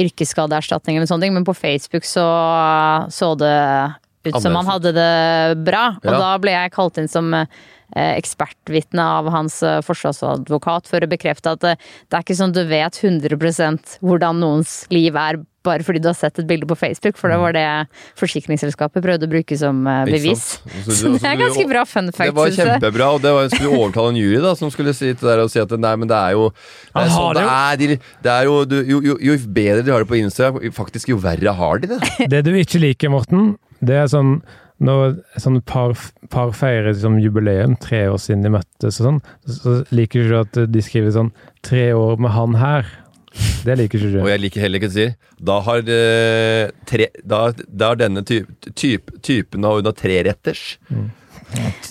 [0.00, 2.24] yrkesskadeerstatning eller sånne ting, men på Facebook så
[3.12, 3.54] så det
[4.26, 5.96] ut som han hadde det bra.
[6.02, 6.18] Og Ja.
[6.18, 7.46] da ble jeg kalt inn som eh,
[7.96, 11.76] ekspertvitne av hans eh, forsvarsadvokat for å bekrefte at eh,
[12.10, 16.14] det er ikke sånn du vet 100% hvordan noens liv er bare fordi du har
[16.16, 17.64] sett et bilde på Facebook, for det var det
[18.16, 20.44] forsikringsselskapet prøvde å bruke som bevis.
[20.86, 22.30] Så, Så det er ganske bra fun fact.
[22.30, 25.28] Det var kjempebra, og det var, skulle overtale en jury da, som skulle si, til
[25.28, 27.76] deg og si at nei, men det er jo det er sånn det er.
[27.82, 28.56] De, det er jo,
[28.94, 32.00] jo, jo, jo bedre de har det på Instagram, faktisk jo verre har de det.
[32.32, 34.40] Det du ikke liker, Morten, det er sånn
[34.78, 35.96] når sånn par,
[36.30, 40.42] par feirer liksom jubileum, tre år siden de møttes og sånn, så liker du ikke
[40.46, 41.32] at de skriver sånn
[41.66, 42.86] 'tre år med han her'.
[43.66, 44.20] Det liker ikke du.
[44.22, 45.14] Og jeg liker heller ikke å si
[45.44, 50.78] Da har, eh, tre, da, da har denne typ, typ, typen har treretters.
[50.90, 51.10] Mm.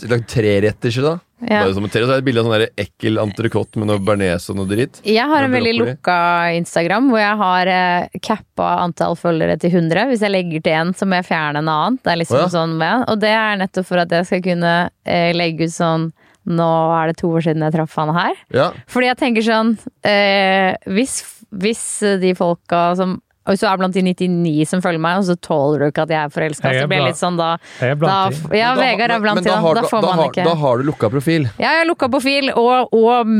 [0.10, 1.20] Lagd treretters da.
[1.40, 1.62] Ja.
[1.62, 4.02] Bare som et så er det et bilde av sånn der ekkel entrecôte med noe
[4.02, 5.02] bearnés og noe dritt.
[5.06, 6.18] Jeg har en veldig lukka
[6.58, 10.08] Instagram, hvor jeg har eh, cappa antall følgere til 100.
[10.10, 12.00] Hvis jeg legger til en, så må jeg fjerne en annen.
[12.02, 12.54] Det er liksom Å ja.
[12.56, 13.06] sånn med.
[13.12, 14.74] Og det er nettopp for at jeg skal kunne
[15.06, 16.10] eh, legge ut sånn
[16.48, 18.38] Nå er det to år siden jeg traff han her.
[18.56, 18.70] Ja.
[18.88, 19.74] Fordi jeg tenker sånn
[20.08, 21.18] eh, hvis,
[21.52, 21.82] hvis
[22.22, 23.18] de folka som
[23.48, 26.14] Hvis du er blant de 99 som følger meg, og så tåler du ikke at
[26.14, 28.18] jeg er forelska, er så blir jeg litt sånn da, da.
[28.52, 30.78] Ja, da- Vegard er blant de, da, da får da man har, ikke Da har
[30.78, 31.48] du lukka profil.
[31.58, 33.32] Ja, jeg har lukka profil og, og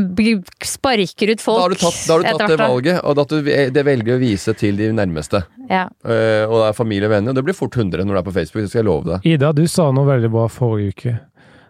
[0.64, 1.58] sparker ut folk.
[1.58, 4.20] Da har du tatt, har du tatt det valget, og at du det velger å
[4.22, 5.42] vise til de nærmeste.
[5.68, 5.86] Ja.
[6.04, 7.32] Uh, og det er familie og venner.
[7.34, 8.64] Og det blir fort 100 når du er på Facebook.
[8.64, 9.28] Det skal jeg love deg.
[9.34, 11.14] Ida, du sa noe veldig bra forrige uke.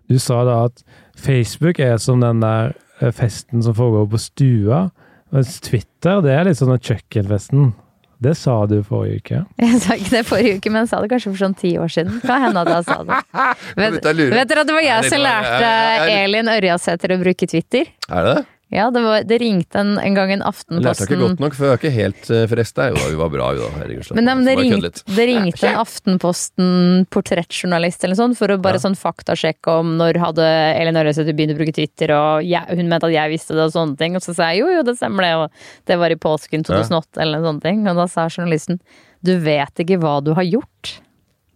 [0.08, 0.84] Du sa da at
[1.18, 2.72] Facebook er som den der
[3.02, 4.86] eh, festen som foregår på stua,
[5.34, 7.72] mens Twitter det er litt sånn den kjøkkenfesten.
[8.18, 9.40] Det sa du forrige uke.
[9.62, 11.92] Jeg sa ikke det forrige uke, men jeg sa det kanskje for sånn ti år
[11.92, 12.18] siden.
[12.26, 13.18] Hva hende at jeg sa det.
[13.78, 15.72] Vet, vet dere at det var jeg som lærte
[16.18, 17.92] Elin Ørjasæter å bruke Twitter?
[18.10, 18.46] Er det det?
[18.68, 21.64] Ja, det, var, det ringte en, en gang en Jeg lærte ikke godt nok, for
[21.64, 22.88] jeg er ikke helt uh, fresta.
[22.90, 23.70] Jo hun vi var bra, jo da.
[23.80, 24.10] Herregud.
[24.18, 28.52] men, nei, men det, Bare ringte, det ringte en Aftenposten portrettjournalist eller noe sånt, for
[28.52, 28.84] å bare Ja.
[28.84, 33.08] sånn faktasjekke om når hadde Elin Ørjasæter begynt å bruke Twitter, og jeg, hun mente
[33.08, 34.18] at jeg visste det og sånne ting.
[34.20, 37.22] Og så sa jeg jo, jo, det stemmer det, og det var i påsken 2008
[37.24, 37.86] eller noe sånne ting.
[37.88, 38.82] Og da sa journalisten
[39.24, 40.98] du vet ikke hva du har gjort.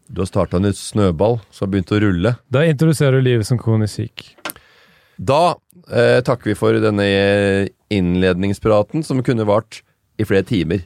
[0.09, 2.35] Du har starta en snøball som har begynt å rulle.
[2.53, 4.25] Da introduserer du livet som kronisk syk.
[5.16, 5.55] Da
[5.90, 9.81] eh, takker vi for denne eh, innledningspraten, som kunne vart
[10.21, 10.85] i flere timer.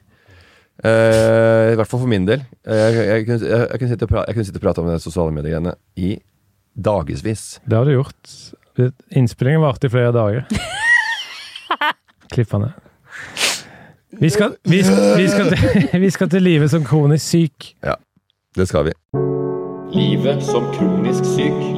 [0.85, 2.43] Eh, I hvert fall for min del.
[2.67, 4.83] Eh, jeg, jeg, kunne- jeg, jeg, kunne sitte og pra- jeg kunne sitte og prate
[4.85, 6.15] om de sosiale mediegreiene i
[6.77, 7.47] dagevis.
[7.65, 8.35] Det har du gjort.
[9.17, 10.45] Innspillingen varte i flere dager.
[12.33, 12.73] Klippene.
[12.73, 12.83] ned.
[14.21, 17.73] Vi skal, vi, skal, vi, skal til, vi skal til livet som kronisk syk.
[17.85, 17.95] Ja,
[18.57, 18.93] Det skal vi.
[19.97, 21.76] Livet som kronisk syk.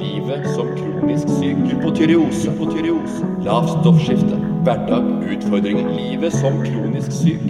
[0.98, 1.58] Kronisk syk.
[1.70, 2.50] Hypotyreose.
[2.50, 3.26] Hypotyreose.
[3.46, 4.38] Lavt stoffskifte.
[4.66, 5.04] Hverdag.
[5.32, 5.90] Utfordringer.
[5.94, 7.44] Livet som kronisk syk.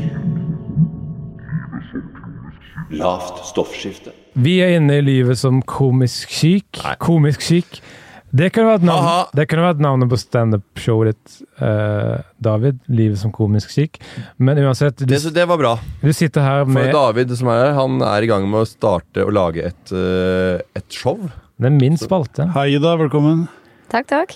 [2.90, 4.12] Lavt stoffskifte.
[4.38, 6.82] Vi er inne i livet som komisk syk.
[6.84, 6.94] Nei.
[7.00, 7.80] Komisk syk.
[8.28, 12.82] Det kunne vært, navn, det kunne vært navnet på standup-showet ditt, eh, David.
[12.92, 13.96] Livet som komisk syk.
[14.36, 15.78] Men uansett, du, Det, det var bra.
[16.04, 19.24] du sitter her For David som er her, han er i gang med å starte
[19.24, 21.16] å lage et, eh, et show.
[21.58, 22.44] Det er min spalte.
[22.54, 22.92] Hei, Ida.
[23.00, 23.48] Velkommen.
[23.90, 24.34] Takk, takk.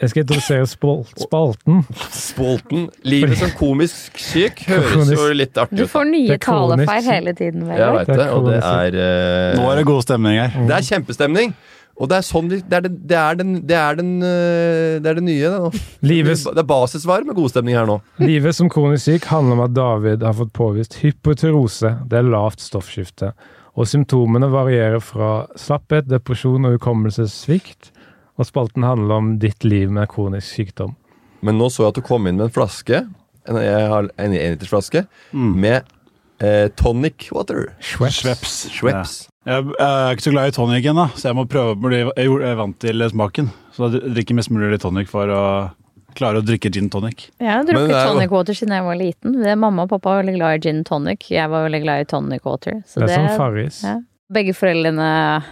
[0.00, 1.78] Jeg skal introdusere spal spalten.
[2.12, 2.82] Spolten.
[3.08, 5.80] Livet som komisk syk høres jo litt artig ut.
[5.80, 7.64] Du får nye talefeil hele tiden.
[7.64, 7.96] Jeg Vegard.
[8.02, 9.56] veit det, og det er uh...
[9.56, 10.58] Nå er det god stemning her.
[10.68, 11.54] Det er kjempestemning.
[12.00, 14.98] Og det er sånn de, det, er det, det, er den, det, er den, eh,
[15.00, 15.70] det er det nye, det nå.
[16.12, 17.98] Livet, Det er basisvar med god stemning her nå.
[18.20, 21.92] livet som kronisk syk handler om at David har fått påvist hypoterose.
[22.08, 23.32] Det er lavt stoffskifte.
[23.78, 27.92] Og symptomene varierer fra slapphet, depresjon og hukommelsessvikt.
[28.40, 30.96] Og spalten handler om ditt liv med kronisk sykdom.
[31.44, 33.04] Men nå så jeg at du kom inn med en flaske,
[33.48, 35.88] en, jeg har en enlitersflaske, med
[36.44, 37.70] eh, tonic water.
[37.80, 38.20] Schweppes.
[38.20, 38.56] Schweppes.
[38.74, 39.14] Schweppes.
[39.48, 42.02] Jeg, jeg er ikke så glad i tonic ennå, så jeg må prøve å bli
[42.02, 43.48] jeg er vant til smaken.
[43.72, 45.44] Så jeg drikker mest mulig tonic for å
[46.18, 47.28] klare å drikke gin tonic.
[47.40, 49.38] Jeg har drukket er tonic water siden jeg var liten.
[49.42, 51.30] Det, mamma og pappa var veldig glad i gin tonic.
[51.30, 52.82] Jeg var veldig glad i tonic water.
[52.86, 53.82] Så Det er det, som Farris.
[53.84, 53.98] ja.
[54.30, 55.06] Begge foreldrene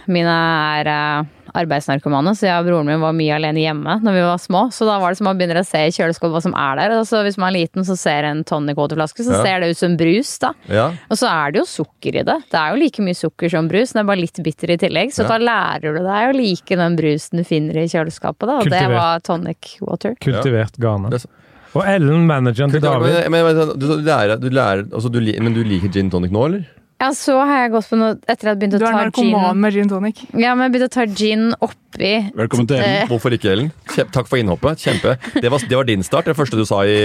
[0.07, 1.27] mine er eh,
[1.59, 4.61] arbeidsnarkomane, så jeg og broren min var mye alene hjemme når vi var små.
[4.71, 6.93] Så da var det som man begynner å se i kjøleskapet hva som er der.
[6.99, 9.41] Og så hvis man er liten så ser en tonic water-flaske, så Ja.
[9.43, 10.53] ser det ut som brus, da.
[10.71, 10.85] Ja.
[11.11, 12.37] Og så er det jo sukker i det.
[12.53, 15.11] Det er jo like mye sukker som brus, den er bare litt bitter i tillegg.
[15.11, 15.35] Så Ja.
[15.35, 18.59] da lærer du deg å like den brusen du finner i kjøleskapet, da.
[18.63, 20.15] Og det var tonic water.
[20.21, 21.27] Kultivert er så-
[21.75, 23.29] Og Ellen, manageren til David.
[23.29, 26.31] Men, men, men, du, du lærer, du lærer altså, du, Men du liker gin tonic
[26.31, 26.65] nå, eller?
[26.99, 29.03] Ja, så har jeg gått på noe etter at jeg begynte Du å er ta
[29.05, 30.17] narkoman med gin tonic.
[30.35, 32.97] Ja, men jeg begynte å ta gin oppi Velkommen til Ellen.
[33.05, 33.69] Eh, Hvorfor ikke, Ellen?
[33.87, 34.83] Kjempe, takk for innhoppet.
[34.83, 35.13] Kjempe.
[35.39, 36.97] Det var, det var din start, det første du sa i,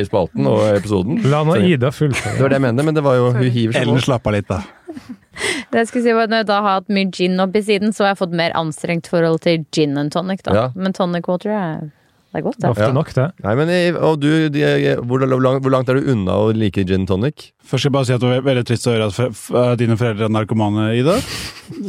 [0.00, 1.20] i spalten og episoden.
[1.28, 2.38] La nå Ida fullføre.
[2.38, 4.38] Det var det jeg mente, men det var jo Hun hiver seg Ellen slapp av
[4.38, 4.62] litt, da.
[5.70, 7.92] Det jeg skulle si var at Når jeg da har hatt mye gin oppi siden,
[7.94, 10.40] så har jeg fått mer anstrengt forhold til gin enn tonic.
[10.48, 10.56] da.
[10.56, 10.66] Ja.
[10.74, 11.84] Men tonic water er,
[12.28, 12.68] det er godt, det.
[12.68, 12.92] Ofte Ja.
[12.92, 13.26] nok, det.
[13.42, 14.60] Nei, men og du, de,
[15.00, 17.52] hvor, langt, hvor langt er du unna å like gin tonic?
[17.64, 20.24] Først skal jeg bare si at det var veldig trist å høre at dine foreldre
[20.28, 21.16] er narkomane, Ida.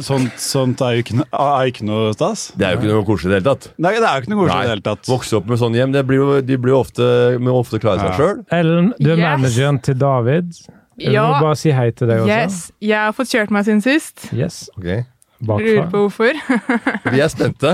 [0.00, 2.46] Sånt, sånt er jo ikke, er ikke noe stas.
[2.56, 3.68] Det er jo ikke noe koselig i det hele tatt.
[3.78, 5.06] Nei, det er jo ikke noe koselig i det hele tatt.
[5.12, 7.06] Vokse opp med sånn hjem, det blir jo, de blir jo ofte,
[7.40, 8.16] må ofte klare seg Ja.
[8.18, 8.44] sjøl.
[8.50, 9.40] Ellen, du er Yes.
[9.40, 10.52] manageren til David.
[11.00, 12.28] Jeg må bare si hei til deg også.
[12.28, 14.28] Yes, jeg har fått kjørt meg siden sist.
[14.32, 14.68] Yes.
[14.76, 15.04] Okay.
[15.40, 15.64] bakfra?
[15.64, 16.32] Lurer på hvorfor.
[17.12, 17.70] Vi er spente.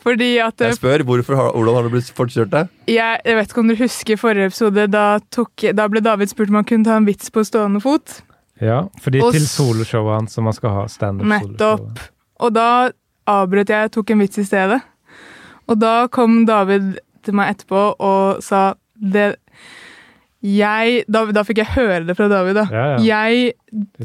[0.00, 2.68] Fordi at Jeg spør hvorfor, har- hvordan har du blitt fortkjørt deg?
[2.88, 4.86] jeg, jeg vet ikke om dere husker forrige episode.
[4.90, 8.22] Da, tok, da ble David spurt om han kunne ta en vits på stående fot.
[8.60, 10.86] Ja, fordi Og til soloshowet hans som man skal ha.
[10.88, 11.52] Standup-soloshowet.
[11.56, 12.00] Nettopp.
[12.40, 12.90] Og da
[13.28, 14.80] avbrøt jeg og tok en vits i stedet.
[15.68, 19.36] Og da kom David til meg etterpå og sa det
[20.40, 22.56] jeg, da, da fikk jeg høre det fra David.
[22.56, 22.62] da.
[22.72, 23.00] Ja, ja.
[23.04, 23.56] Jeg,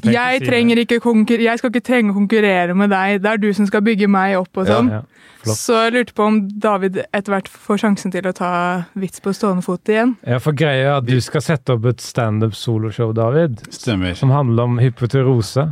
[0.03, 3.21] jeg, trenger ikke konkur jeg skal ikke trenge å konkurrere med deg.
[3.23, 4.51] Det er du som skal bygge meg opp.
[4.59, 4.91] og sånn.
[4.97, 5.03] Ja.
[5.45, 8.51] Så jeg lurte på om David etter hvert får sjansen til å ta
[8.99, 10.15] vits på stående fot igjen.
[10.27, 14.17] Ja, for greia er at du skal sette opp et standup-soloshow, David, Stemmer.
[14.17, 15.69] som handler om hypoterose,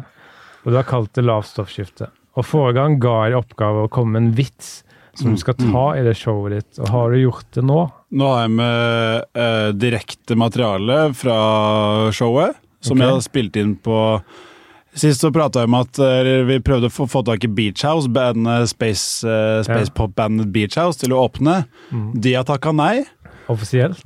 [0.64, 2.12] og du har kalt det lavstoffskifte.
[2.38, 4.72] Og forrige gang ga jeg deg oppgave å komme med en vits
[5.20, 7.82] som du skal ta i det showet ditt, og har du gjort det nå?
[8.14, 11.38] Nå har jeg med eh, direkte materiale fra
[12.16, 13.06] showet, som okay.
[13.06, 14.00] jeg har spilt inn på
[14.94, 17.82] Sist så prata jeg om at eh, vi prøvde å få, få tak i Beach
[17.82, 19.96] House, bandet Space, eh, space Ja.
[19.98, 21.64] pop-bandet Beach House, til å åpne.
[21.90, 22.12] Mm.
[22.22, 23.02] De har takka nei.
[23.50, 24.06] Offisielt?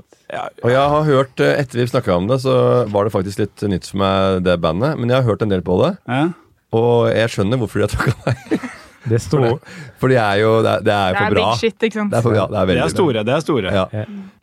[0.64, 3.68] Og jeg har hørt, eh, Etter vi snakka om det, så var det faktisk litt
[3.68, 4.96] nytt for meg, det bandet.
[4.98, 6.32] Men jeg har hørt en del på det, Ja.
[6.72, 8.60] og jeg skjønner hvorfor de har takka nei.
[9.10, 9.60] Det står
[10.00, 11.46] For de er jo Det er, det er Det for bra.
[11.52, 12.12] big shit, ikke sant?
[12.12, 13.24] Det er, for, ja, det er er store.
[13.28, 13.74] det er store.
[13.74, 13.86] Ja.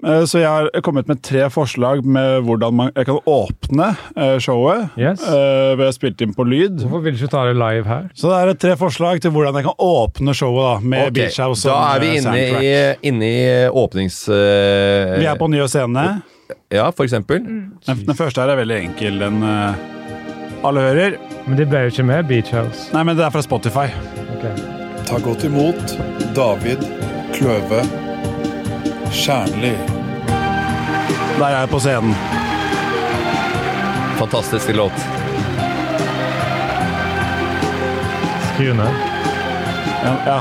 [0.04, 4.36] Eh, Så jeg har kommet med tre forslag med hvordan man, jeg kan åpne eh,
[4.38, 4.90] showet.
[5.00, 5.22] Yes.
[5.28, 6.82] eh, Ved å spille inn på lyd.
[6.84, 8.08] Hvorfor vil du ikke ta det live her?
[8.14, 11.16] Så det er tre forslag til hvordan jeg kan åpne showet da, med okay.
[11.20, 12.74] Beach House Da er vi inne i,
[13.10, 14.24] inne i åpnings...
[14.28, 16.06] Vi er på nye scene.
[16.72, 17.40] Ja, for eksempel.
[17.40, 17.64] Mm.
[17.86, 19.20] Den, den første her er veldig enkel.
[19.22, 19.40] Den
[20.64, 21.16] alle hører.
[21.46, 22.88] Men det ble jo ikke med Beach House.
[22.94, 23.88] Nei, men det er fra Spotify.
[25.06, 25.98] Ta godt imot
[26.36, 26.78] David
[27.32, 27.80] Kløve
[29.12, 29.72] Kjernli.
[31.38, 32.14] Der er jeg på scenen.
[34.18, 34.98] Fantastisk låt.
[38.48, 39.00] Skru ned.
[40.04, 40.38] Ja, ja.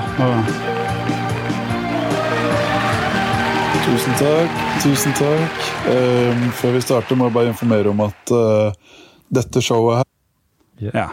[3.86, 4.64] Tusen takk.
[4.84, 5.70] Tusen takk.
[5.88, 9.00] Um, før vi starter, må jeg bare informere om at uh,
[9.34, 11.08] dette showet her ja.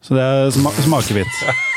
[0.00, 1.40] Så det er sma smakebit.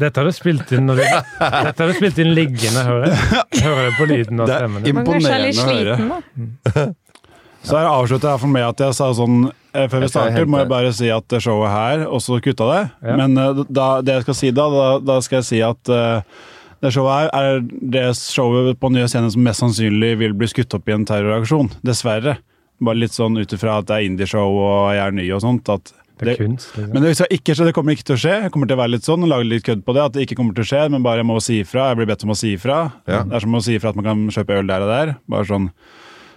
[0.00, 3.44] Dette har du spilt inn når du Dette har du spilt inn liggende, hører jeg.
[3.64, 6.90] Hører det på lyden av stemmen Det er Imponerende å høre.
[7.66, 10.62] Så her avslutter jeg for meg at jeg sa sånn eh, Før vi starter, må
[10.62, 12.80] jeg bare si at det showet her og så kutta det.
[13.04, 13.18] Ja.
[13.20, 16.40] Men eh, da, det jeg skal si da, da, da skal jeg si at eh,
[16.80, 17.60] det showet her er
[17.92, 21.68] det showet på nye scener som mest sannsynlig vil bli skutt opp i en terroraksjon.
[21.84, 22.38] Dessverre.
[22.80, 25.68] Bare litt sånn ut ifra at det er indieshow og jeg er ny og sånt.
[25.68, 26.74] At Det det, er kunst.
[26.76, 26.92] Liksom.
[26.92, 28.36] men det, ikke, skje, det kommer ikke til å skje.
[28.44, 30.04] Jeg kommer til å være litt sånn, lage litt kødd på det.
[30.04, 31.90] At det ikke kommer til å skje, men bare jeg må si ifra.
[31.90, 32.78] Jeg blir bedt om å si ifra.
[33.08, 33.22] Ja.
[33.24, 35.14] Det er som å si ifra at man kan kjøpe øl der og der.
[35.32, 35.72] Bare sånn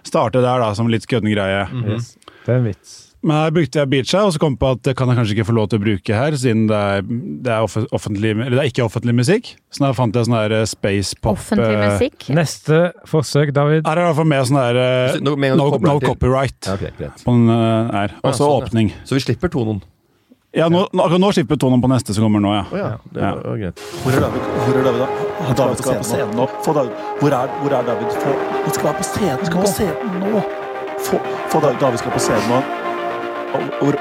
[0.04, 1.64] Starte der, da, som litt kødden greie.
[1.88, 2.18] Yes.
[2.44, 3.13] Det er en vits.
[3.24, 5.36] Men her brukte jeg Beacha, og så kom jeg på at det kan jeg kanskje
[5.38, 8.64] ikke få lov til å bruke her, siden det er, det er, offentlig, eller det
[8.66, 9.54] er ikke offentlig musikk.
[9.72, 12.28] Så da fant jeg sånn her eh, space pop Offentlig eh, musikk.
[12.36, 13.88] Neste forsøk, David.
[13.88, 16.60] Her er det i hvert fall med sånn her eh, gang no, no copyright.
[16.68, 17.24] Ja, ok, greit.
[17.24, 17.48] På den
[17.96, 18.20] her.
[18.20, 18.68] Og så Ja, sånn, ja.
[18.68, 18.94] åpning.
[19.08, 19.80] Så vi slipper tonen.
[20.54, 22.66] Ja, nå, akkurat nå slipper tonen på neste som kommer nå, ja.
[22.70, 23.32] Å ja, det Ja.
[23.40, 23.80] var greit.
[24.04, 24.52] Hvor er David?
[24.68, 25.56] Hvor er David da?
[25.64, 26.46] David skal på scenen nå.
[26.62, 26.92] Få David.
[27.24, 28.14] Hvor er, hvor er David?
[28.22, 30.44] Få, han skal være på scenen skal på scenen nå!
[31.08, 31.80] Få, få David.
[31.88, 32.83] David skal på scenen nå.
[33.54, 33.94] Hvor,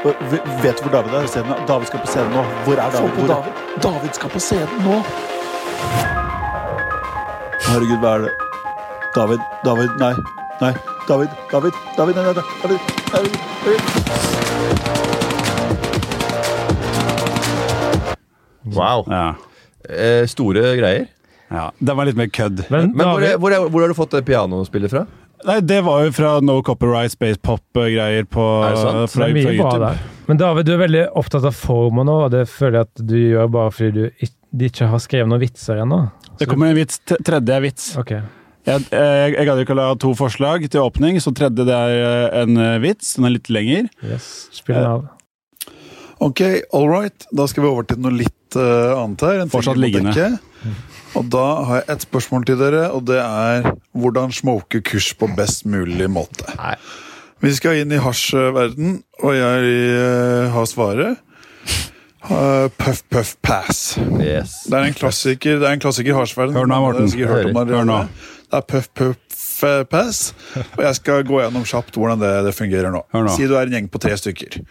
[0.62, 1.26] vet du hvor David er?
[1.28, 1.64] Scenen?
[1.68, 2.44] David skal på scenen nå.
[2.64, 3.10] Hvor er David?
[3.18, 3.52] Hvor David.
[3.84, 5.00] David skal på scenen nå!
[7.66, 8.32] Herregud, hva er det?
[9.16, 10.12] David, David, nei.
[10.62, 10.72] Nei.
[11.08, 12.44] David, David, David, nei, nei, nei.
[12.62, 12.80] David,
[13.12, 13.32] David,
[13.64, 14.92] David.
[18.64, 19.04] Wow.
[19.10, 19.34] ja.
[19.88, 21.06] Eh, store greier.
[21.50, 21.70] ja.
[21.78, 22.64] Den var litt mer kødd.
[22.70, 25.04] Men, Men hvor, er, hvor, er, hvor har du fått det pianospillet fra?
[25.46, 29.14] Nei, det var jo fra No Copyright Space Pop-greier på Er det sant?
[29.14, 29.94] fra, fra YouTube.
[30.28, 33.16] Men David, du er veldig opptatt av formen nå, og det føler jeg at du
[33.18, 35.98] gjør bare fordi du de ikke har skrevet noen vitser ennå.
[36.40, 36.98] Det kommer en vits.
[37.08, 37.88] Tredje er vits.
[37.96, 38.20] Okay.
[38.68, 41.94] Jeg, jeg, jeg gadd ikke å la to forslag til åpning, så tredje det er
[41.96, 43.14] eh, en eh, vits.
[43.16, 43.88] Den er litt lenger.
[44.06, 44.28] Yes.
[44.54, 45.08] Spill den av.
[46.22, 46.44] Ok,
[46.76, 47.26] all right.
[47.34, 49.40] Da skal vi over til noe litt eh, annet her.
[49.42, 50.12] En Fortsatt liggende.
[51.18, 55.28] Og da har jeg et spørsmål til dere, og det er hvordan smoke kurs på
[55.36, 56.46] best mulig måte.
[56.56, 56.76] Nei.
[57.42, 61.18] Vi skal inn i hasjverden, og jeg eh, har svaret.
[62.22, 63.98] Eh, puff, puff, pass.
[64.22, 64.60] Yes.
[64.70, 66.54] Det er en klassiker Det er en klassiker i hasjverden.
[66.54, 67.10] Hør nå, Morten.
[67.10, 67.98] sikkert det Hør nå.
[68.46, 70.20] Det er puff, puff, eh, pass.
[70.76, 73.02] Og jeg skal gå gjennom kjapt hvordan det, det fungerer nå.
[73.12, 73.34] Hør nå.
[73.34, 74.62] Si du er en gjeng på tre stykker.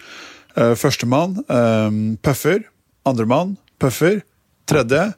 [0.55, 2.63] Uh, Førstemann um, puffer.
[3.07, 4.21] Andremann puffer.
[4.67, 5.09] Tredje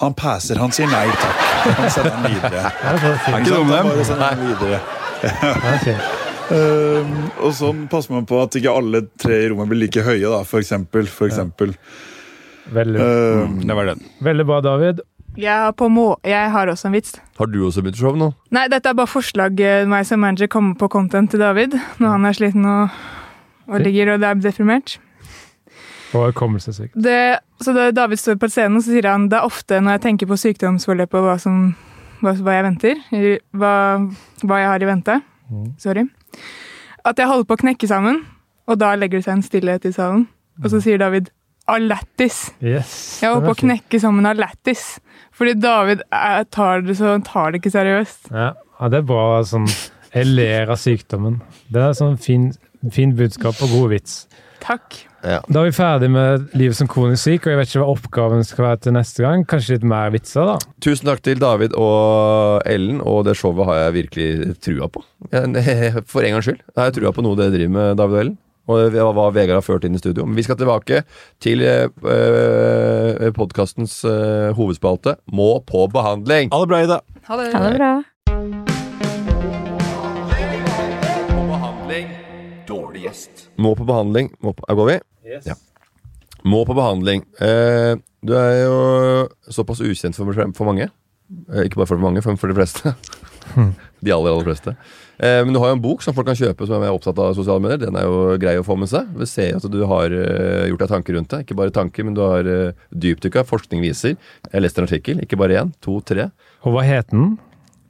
[0.00, 0.56] han passer.
[0.62, 1.44] Han sier nei takk.
[1.78, 2.70] Han sender den videre.
[2.84, 3.36] Ja, det er fint.
[3.42, 3.90] ikke dum, Han dem.
[3.92, 4.80] bare sender den videre.
[5.22, 6.08] Ja, det er.
[6.48, 7.10] Um,
[7.44, 10.38] og sånn passer man på at ikke alle tre i rommet blir like høye, da,
[10.48, 11.04] for eksempel.
[11.12, 11.74] For eksempel.
[12.72, 14.00] Veldig, Um, Det var den.
[14.22, 15.00] veldig bra, David.
[15.38, 17.12] Må jeg har også en vits.
[17.38, 18.32] Har du også begynt show nå?
[18.50, 22.24] Nei, dette er bare forslag meg som manager kommer på content til David når han
[22.26, 22.88] er sliten og,
[23.68, 24.96] og ligger og er deprimert.
[26.14, 26.96] Og hukommelsessvikt.
[27.60, 30.30] Så da David står på scenen, så sier han det er ofte når jeg tenker
[30.30, 31.58] på sykdomsforløpet og hva, som,
[32.22, 33.02] hva, hva jeg venter,
[33.52, 33.74] hva,
[34.44, 35.18] hva jeg har i vente,
[35.82, 36.06] sorry,
[37.08, 38.22] at jeg holder på å knekke sammen,
[38.68, 40.26] og da legger det seg en stillhet i salen.
[40.62, 41.30] Og så sier David
[41.68, 42.48] av lættis.
[42.64, 42.92] Yes.
[43.22, 44.98] Jeg holder på å knekke sammen av lættis.
[45.36, 48.32] Fordi David er, tar, det, så, tar det ikke seriøst.
[48.32, 49.66] Ja, ja, det er bra sånn
[50.14, 51.40] Jeg ler av sykdommen.
[51.70, 52.50] Det er sånn fin,
[52.94, 54.22] fin budskap og god vits.
[54.64, 55.04] Takk.
[55.22, 58.44] Da er vi ferdig med livet som kronisk syk, og jeg vet ikke hva oppgaven
[58.46, 59.44] skal være til neste gang.
[59.50, 60.58] Kanskje litt mer vitser, da.
[60.84, 65.02] Tusen takk til David og Ellen, og det showet har jeg virkelig trua på.
[66.12, 66.60] For en gangs skyld.
[66.62, 68.38] Jeg har trua på noe dere driver med, David og Ellen.
[68.68, 70.26] Og det var hva Vegard har ført inn i studio.
[70.28, 71.00] Men vi skal tilbake
[71.40, 76.52] til uh, podkastens eh, hovedspalte Må på behandling.
[76.52, 77.00] Ha det bra, Ida.
[77.30, 77.48] Ha det.
[77.54, 77.92] Ha det bra.
[83.58, 84.30] Må på behandling.
[84.44, 84.98] Må på, her går vi?
[85.46, 85.56] Ja.
[86.46, 87.24] Må på behandling.
[87.42, 88.78] Eh, du er jo
[89.52, 90.88] såpass ukjent for, for mange.
[91.52, 92.94] Eh, ikke bare for mange, men for de fleste.
[94.04, 94.74] de aller, aller fleste.
[95.18, 97.34] Eh, men du har jo en bok som folk kan kjøpe som er opptatt av
[97.36, 97.82] sosiale medier.
[97.88, 99.10] Den er jo grei å få med seg.
[99.18, 101.42] Vi ser at du har uh, gjort deg tanker rundt det.
[101.44, 103.42] Ikke bare tanker, men du har uh, dypdykka.
[103.48, 104.14] Forskning viser.
[104.52, 105.22] Jeg leste en artikkel.
[105.26, 106.30] Ikke bare én, to, tre.
[106.62, 107.34] Og hva het den?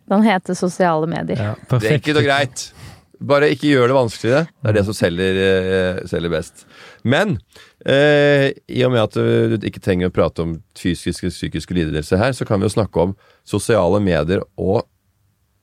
[0.08, 1.36] Den heter sosiale medier.
[1.50, 2.70] Ja, Det er ikke noe greit.
[3.18, 4.44] Bare ikke gjør det vanskeligere.
[4.62, 6.66] Det er det som selger, eh, selger best.
[7.02, 7.38] Men
[7.82, 12.36] eh, i og med at du ikke trenger å prate om fysiske psykiske lidelser her,
[12.36, 13.16] så kan vi jo snakke om
[13.48, 14.84] sosiale medier og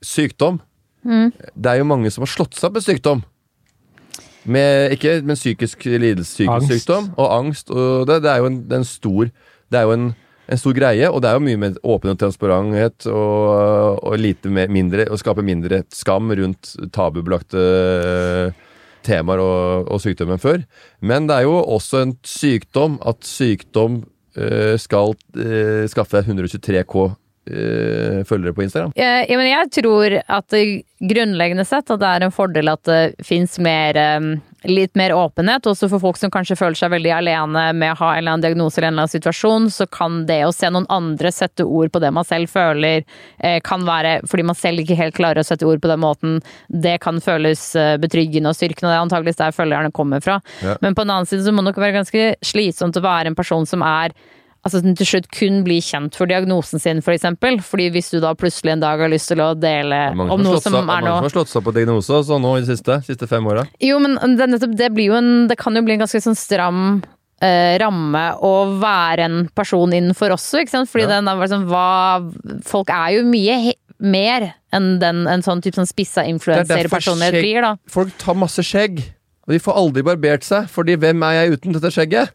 [0.04, 0.60] sykdom.
[1.54, 3.24] Det er jo mange som har slått seg opp med sykdom.
[4.46, 6.70] Med, ikke med psykisk lidelse, psykisk Angst.
[6.70, 7.70] sykdom og angst.
[7.70, 9.30] Og det, det er jo en, det er en stor
[9.72, 10.06] Det er jo en,
[10.46, 14.52] en stor greie, og det er jo mye med åpen og transparenthet og, og lite
[14.52, 17.62] mer, mindre Å skape mindre skam rundt tabubelagte
[19.06, 20.64] temaer og, og sykdom før.
[21.04, 24.02] Men det er jo også en sykdom at sykdom
[24.38, 28.94] øh, skal øh, skaffe deg 123K øh, følgere på Instagram.
[28.98, 30.58] Jeg, jeg, jeg tror at
[31.12, 34.30] grunnleggende sett at det er en fordel at det fins mer eh,
[34.64, 38.12] Litt mer åpenhet, også for folk som kanskje føler seg veldig alene med å ha
[38.14, 40.88] en eller annen diagnose eller en eller annen situasjon, så kan det å se noen
[40.92, 43.04] andre sette ord på det man selv føler,
[43.38, 46.40] eh, kan være fordi man selv ikke helt klarer å sette ord på den måten,
[46.68, 50.40] det kan føles eh, betryggende og styrkende, og det er antageligvis der følgerne kommer fra.
[50.64, 50.78] Ja.
[50.80, 53.38] Men på den annen side så må det nok være ganske slitsomt å være en
[53.38, 54.16] person som er
[54.66, 57.60] Altså som til slutt kun blir kjent for diagnosen sin, for eksempel.
[57.62, 60.72] Fordi hvis du da plutselig en dag har lyst til å dele om noe som
[60.74, 63.28] seg- er mange som har slått seg på diagnose sånn nå i det siste, siste
[63.30, 63.62] fem åra.
[63.80, 66.34] Jo, men det, nettopp, det blir jo en Det kan jo bli en ganske sånn
[66.36, 66.80] stram
[67.40, 70.90] eh, ramme å være en person innenfor også, ikke sant?
[70.90, 71.20] Fordi Ja.
[71.20, 72.32] den er sånn hva
[72.64, 77.76] Folk er jo mye mer enn den, en sånn type sånn spissa influenserpersonlighet blir, da.
[77.88, 79.02] Folk tar masse skjegg.
[79.46, 82.32] Og de får aldri barbert seg, fordi hvem er jeg uten dette skjegget?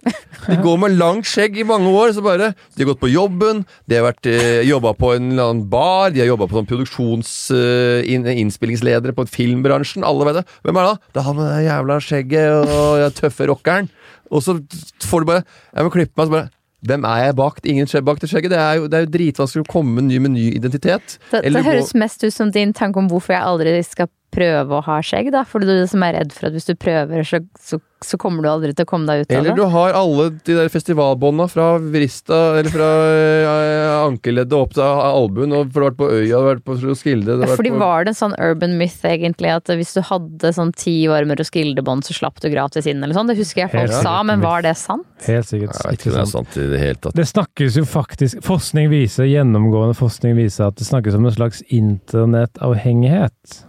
[0.47, 3.65] De går med langt skjegg i mange år, så bare De har gått på jobben,
[3.91, 6.69] de har vært eh, jobba på en eller annen bar, de har jobba på sånn
[6.71, 7.34] produksjons...
[7.52, 10.45] eh, inn, innspillingsledere på filmbransjen, alle vet det.
[10.63, 11.12] Hvem er det da?
[11.12, 13.91] Det er han med det jævla skjegget og den tøffe rockeren.
[14.32, 14.56] Og så
[15.04, 15.43] får du bare
[15.76, 16.50] Jeg må klippe meg, så bare
[16.82, 17.60] hvem er jeg bak?
[17.69, 18.56] Ingen skjegg bak det skjegget.
[18.56, 21.19] Det er jo, det er jo dritvanskelig å komme med ny, med ny identitet.
[21.30, 24.10] Det, Eller det gå- høres mest ut som din tanke om hvorfor jeg aldri skal
[24.32, 25.44] prøve å ha skjegg, da.
[25.48, 28.41] For du er som er redd for at hvis du prøver, så, så, så kommer
[28.46, 29.38] du aldri til å komme deg ut av det.
[29.41, 34.82] Eller du har alle de der festivalbånda fra vrista Eller fra eh, ankeleddet opp til
[34.88, 37.74] albuen, og for du har vært på Øya, du har vært på Roskilde vært Fordi
[37.76, 41.36] på- var det en sånn urban myth egentlig at hvis du hadde sånn ti varme
[41.38, 43.30] Roskilde-bånd, så slapp du gratis inn eller sånn?
[43.30, 45.06] Det husker jeg folk Helt sa, men var det sant?
[45.28, 46.50] Helt sikkert Jeg vet ikke om det er sant.
[46.54, 47.20] sant i det hele tatt.
[47.22, 51.62] Det snakkes jo faktisk Forskning viser, gjennomgående forskning viser at det snakkes om en slags
[51.70, 53.65] internettavhengighet.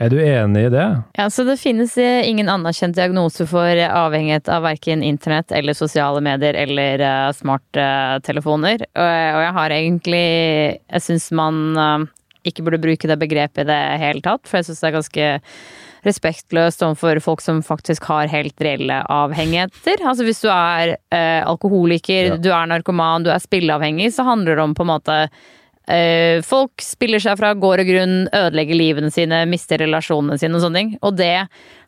[0.00, 0.86] Er du enig i det?
[1.18, 6.22] Ja, så det finnes eh, ingen anerkjent diagnose for avhengighet av verken internett eller sosiale
[6.24, 8.86] medier eller uh, smarttelefoner.
[8.96, 10.24] Og, og jeg har egentlig
[10.80, 12.08] Jeg syns man uh,
[12.48, 15.28] ikke burde bruke det begrepet i det hele tatt, for jeg syns det er ganske
[16.06, 20.00] respektløst overfor folk som faktisk har helt reelle avhengigheter.
[20.00, 22.36] Altså hvis du er eh, alkoholiker, Ja.
[22.40, 25.34] du er narkoman, du er spilleavhengig, så handler det om på en måte eh,
[26.46, 30.80] Folk spiller seg fra gård og grunn, ødelegger livene sine, mister relasjonene sine og sånne
[30.80, 30.92] ting.
[31.02, 31.32] Og det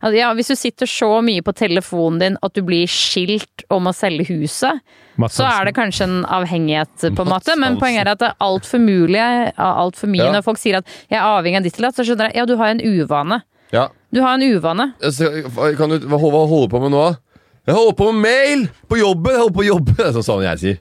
[0.01, 3.87] altså, Ja, hvis du sitter så mye på telefonen din at du blir skilt om
[3.87, 4.83] å selge huset,
[5.31, 7.57] så er det kanskje en avhengighet, på en måte.
[7.61, 9.23] Men poenget er at det er altfor mulig,
[9.57, 10.27] altfor mye.
[10.27, 10.33] Ja.
[10.37, 12.47] Når folk sier at 'jeg er avhengig av ditt eller datt', så skjønner jeg ja,
[12.47, 13.43] du har en uvane.
[13.73, 13.89] Ja.
[14.13, 14.93] Du har en uvane.
[15.01, 17.17] Kan du, hva hva holder du på med nå?
[17.63, 19.31] Jeg holder på med mail på jobben!
[19.37, 19.93] Jeg holder på å jobbe!
[19.95, 20.79] Det er sånn sånn jeg sier.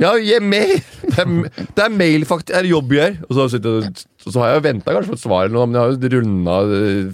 [0.00, 0.78] Ja, yeah, mail!
[1.02, 1.32] Det er,
[1.76, 2.54] det er mail, faktisk.
[2.56, 3.16] Er det jobb jeg gjør?
[3.26, 5.76] Og så, sitter, jeg- så har jeg venta kanskje på et svar, eller noe, men
[5.76, 6.54] jeg har jo runda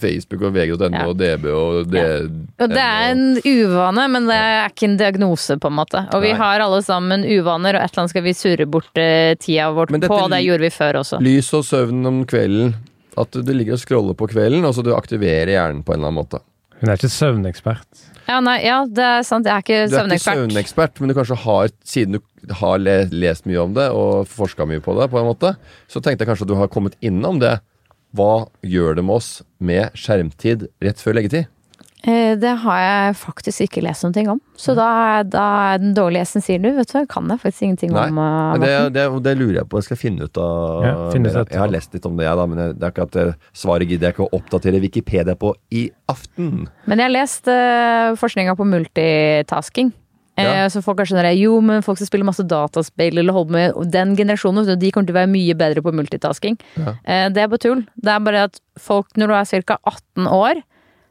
[0.04, 1.06] Facebook og VG.no Ja.
[1.10, 2.04] og DB og det
[2.62, 6.04] Og det er en uvane, men det er ikke en diagnose, på en måte.
[6.14, 6.38] Og vi Nei.
[6.38, 9.90] har alle sammen uvaner, og et eller annet skal vi surre bort eh, tida vår
[9.98, 10.12] på.
[10.14, 11.18] og Det gjorde vi før også.
[11.26, 12.76] Lys og søvn om kvelden.
[13.18, 16.12] At du ligger og scroller på kvelden, og så du aktiverer hjernen på en eller
[16.12, 16.38] annen måte.
[16.78, 18.04] Hun er ikke søvnekspert.
[18.28, 19.46] Ja, nei, ja, det er sant.
[19.48, 20.38] Jeg er ikke Du er ikke søvnekspert.
[20.42, 24.82] søvnekspert, men du kanskje har, siden du har lest mye om det og forska mye
[24.84, 25.54] på det, på en måte,
[25.88, 27.56] så tenkte jeg kanskje at du har kommet innom det.
[28.16, 31.48] Hva gjør det med oss med skjermtid rett før leggetid?
[32.06, 34.40] Eh, Det har jeg faktisk ikke lest noen ting om.
[34.56, 35.44] Så da, da
[35.74, 38.18] er den dårlige sier du, vet du, kan jeg faktisk ingenting Nei, om.
[38.22, 39.80] eh, det, det, det lurer jeg på.
[39.82, 42.28] Jeg skal finne ut av Ja, finne ut jeg, jeg har lest litt om det,
[42.28, 43.18] jeg, da, men det er ikke at
[43.56, 46.68] svaret gidder jeg ikke å oppdatere Wikipedia på i aften.
[46.86, 49.90] Men jeg har lest uh, forskninga på multitasking.
[50.38, 50.68] Eh, Ja.
[50.70, 54.14] Så folk skjønner sånn jo, men folk som spiller masse dataspill eller holder med Den
[54.14, 56.54] generasjonen, de kommer til å være mye bedre på multitasking.
[56.78, 56.94] Ja.
[57.04, 57.82] Eh, det er bare tull.
[57.98, 59.78] Det er bare at folk, når du er ca.
[59.82, 60.62] 18 år,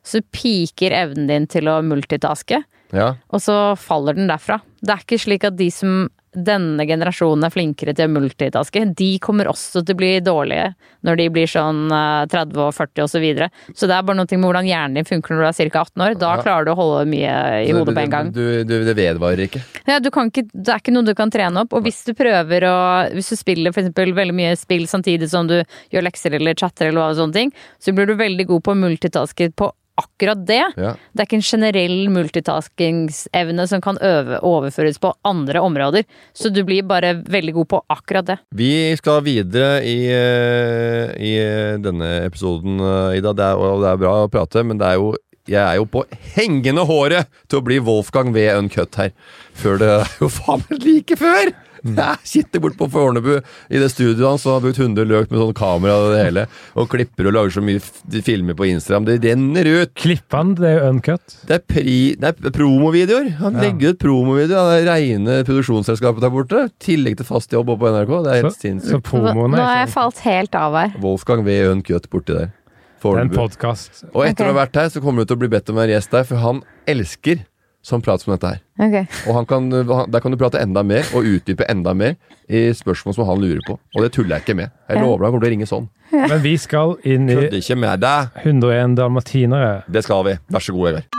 [0.07, 2.63] så piker evnen din til å multitaske,
[2.95, 3.15] Ja.
[3.29, 4.61] og så faller den derfra.
[4.81, 6.05] Det er ikke slik at de som
[6.37, 10.67] denne generasjonen er flinkere til å multitaske, de kommer også til å bli dårlige
[11.07, 13.47] når de blir sånn eh, 30 og 40 og så videre.
[13.73, 15.81] Så det er bare noe med hvordan hjernen din funker når du er ca.
[15.87, 16.17] 18 år.
[16.21, 16.43] Da Ja.
[16.43, 18.29] klarer du å holde mye i hodet på en gang.
[18.35, 19.63] Du, du, det vedvarer ikke.
[19.87, 21.73] Ja, du kan ikke, det er ikke noe du kan trene opp.
[21.73, 22.77] Og hvis du prøver å
[23.15, 27.01] Hvis du spiller eksempel veldig mye spill samtidig som du gjør lekser eller chatter eller
[27.01, 27.51] hva sånne ting,
[27.81, 30.63] så blir du veldig god på å multitaske på akkurat det.
[30.77, 30.93] Ja.
[30.95, 36.07] Det er ikke en generell multitaskingsevne som kan øve, overføres på andre områder.
[36.37, 38.39] Så du blir bare veldig god på akkurat det.
[38.55, 43.33] Vi skal videre i, eh, i eh, denne episoden, eh, Ida.
[43.33, 45.15] Det er, og det er bra å prate, men det er jo
[45.47, 46.03] jeg er jo på
[46.35, 48.49] hengende håret til å bli Wolfgang V.
[48.57, 49.13] Uncut her.
[49.55, 51.55] Før det er jo faen meg like før!
[51.97, 55.39] Jeg sitter bort på Fornebu i det studioet hans og har brukt 100 løk med
[55.39, 56.43] sånn kamera og det hele.
[56.75, 59.05] Og klipper og lager så mye f- filmer på Instagram.
[59.07, 59.93] Det renner ut!
[59.97, 61.37] Klippene, det er jo uncut.
[61.47, 63.31] Det er, pri, det er promovideoer.
[63.39, 63.61] Han Ja.
[63.67, 66.65] legger ut promovideoer av det reine produksjonsselskapet der borte.
[66.83, 68.13] Tillegg til fast jobb oppe på NRK.
[68.27, 69.11] Det er helt sinnssykt.
[69.13, 70.93] Nå er har jeg falt helt av her.
[71.01, 71.57] Wolfgang V.
[71.71, 72.51] Uncut borti der.
[72.97, 73.35] Det er en Fornebu.
[73.37, 74.03] podkast.
[74.13, 75.83] Og etter å ha vært her, så kommer du til å bli bedt om å
[75.85, 77.43] være gjest der, for han elsker
[77.87, 78.63] sånn prater om dette her.
[78.87, 79.07] Okay.
[79.29, 82.17] Og han kan, der kan du prate enda mer, og utdype enda mer
[82.47, 83.77] i spørsmål som han lurer på.
[83.95, 84.73] Og det tuller jeg ikke med.
[84.89, 85.87] Jeg lover deg han kommer til å ringe sånn.
[86.11, 88.35] Men vi skal inn i ikke med deg!
[88.43, 89.71] 101 dalmatinere.
[89.91, 90.35] Det skal vi.
[90.51, 91.15] Vær så god, Vegard.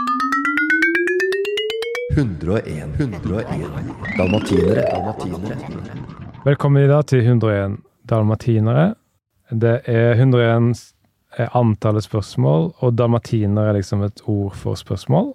[2.19, 3.57] 101, 101
[4.17, 4.85] dalmatinere.
[4.91, 5.57] dalmatinere.
[6.45, 7.77] Velkommen i dag til 101
[8.09, 8.93] dalmatinere.
[9.49, 10.73] Det er 101
[11.37, 15.33] er antallet spørsmål, og dalmatiner er liksom et ord for spørsmål.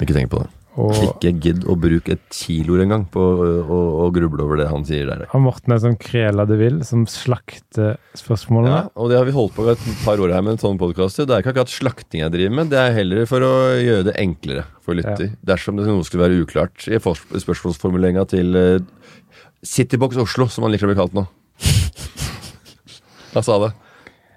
[0.00, 0.50] Ikke tenk på det.
[0.74, 5.06] Og Ikke gidd å bruke et kilo engang på å, gruble over det han sier
[5.06, 5.20] der.
[5.30, 8.80] Har Morten er sånn Krela de Vil, som slakter spørsmålene.
[8.80, 10.80] Ja, og det har vi holdt på med et par år her med en sånn
[10.80, 11.20] podkast.
[11.22, 14.16] Det er ikke akkurat slakting jeg driver med, det er heller for å gjøre det
[14.18, 15.30] enklere for lytter.
[15.46, 19.14] Dersom det noe skulle være uklart i spørsmålsformuleringa til uh,
[19.62, 21.28] Citybox Oslo, som han liker å bli kalt nå.
[23.34, 23.70] Han sa det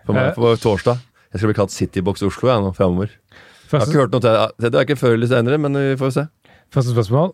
[0.07, 0.33] på, meg, Eh.
[0.37, 1.01] på torsdag.
[1.33, 3.11] Jeg skal bli kalt Citybox Oslo jeg nå framover.
[3.67, 4.71] Jeg har ikke hørt noe til det.
[4.71, 6.25] Det er ikke før eller senere, men vi får se.
[6.73, 7.31] første spørsmål.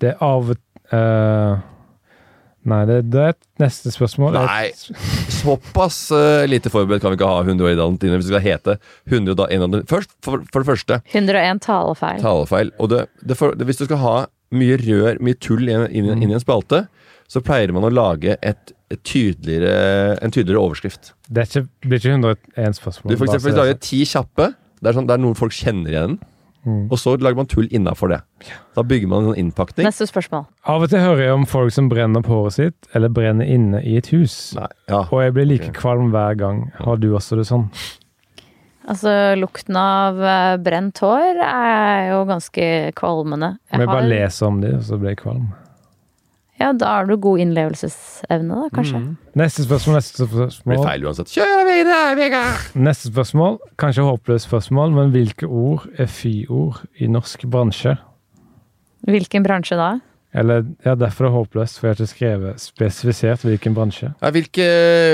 [0.00, 1.62] Det er av uh,
[2.64, 4.38] Nei, det, det er et neste spørsmål.
[4.38, 4.70] Nei.
[5.42, 8.76] Såpass uh, lite forberedt kan vi ikke ha 101 dalentiner hvis det skal hete
[9.12, 9.88] 101 dalmatiner.
[9.90, 12.24] Først, for, for det første 101 talefeil.
[12.24, 12.72] talefeil.
[12.80, 14.14] Og det, det for, det, hvis du skal ha
[14.54, 16.86] mye rør, mye tull inn, inn, inn i en spalte,
[17.28, 21.12] så pleier man å lage et, et tydeligere, en tydeligere overskrift.
[21.28, 23.12] Det er ikke, blir ikke 101 spørsmål.
[23.12, 24.52] Du for eksempel er lager ti kjappe.
[24.84, 26.16] Det er, sånn, det er noe folk kjenner igjen.
[26.64, 26.86] Mm.
[26.88, 28.20] Og så lager man tull innafor det.
[28.76, 29.84] Da bygger man en innpakning.
[29.84, 30.46] Neste spørsmål.
[30.68, 33.82] Av og til hører jeg om folk som brenner opp håret sitt, eller brenner inne
[33.84, 34.54] i et hus.
[34.56, 35.02] Nei, ja.
[35.10, 35.76] Og jeg blir like okay.
[35.82, 36.64] kvalm hver gang.
[36.80, 37.68] Har du også det sånn?
[38.84, 42.66] Altså, lukten av eh, brent hår er jo ganske
[42.96, 43.54] kvalmende.
[43.72, 45.46] Jeg Men jeg bare har- leser om det, og så blir jeg kvalm.
[46.60, 49.00] Ja, da har du god innlevelsesevne, da, kanskje.
[49.34, 51.32] Neste spørsmål, neste Det blir feil uansett.
[51.34, 52.68] Kjør videre, Vegard!
[52.78, 57.96] Neste spørsmål, kanskje håpløst spørsmål, men hvilke ord er fy-ord i norsk bransje?
[59.04, 59.96] Hvilken bransje da?
[60.34, 64.12] Eller, ja, derfor er det håpløst, for jeg har ikke skrevet spesifisert hvilken bransje.
[64.22, 64.68] Ja, hvilke,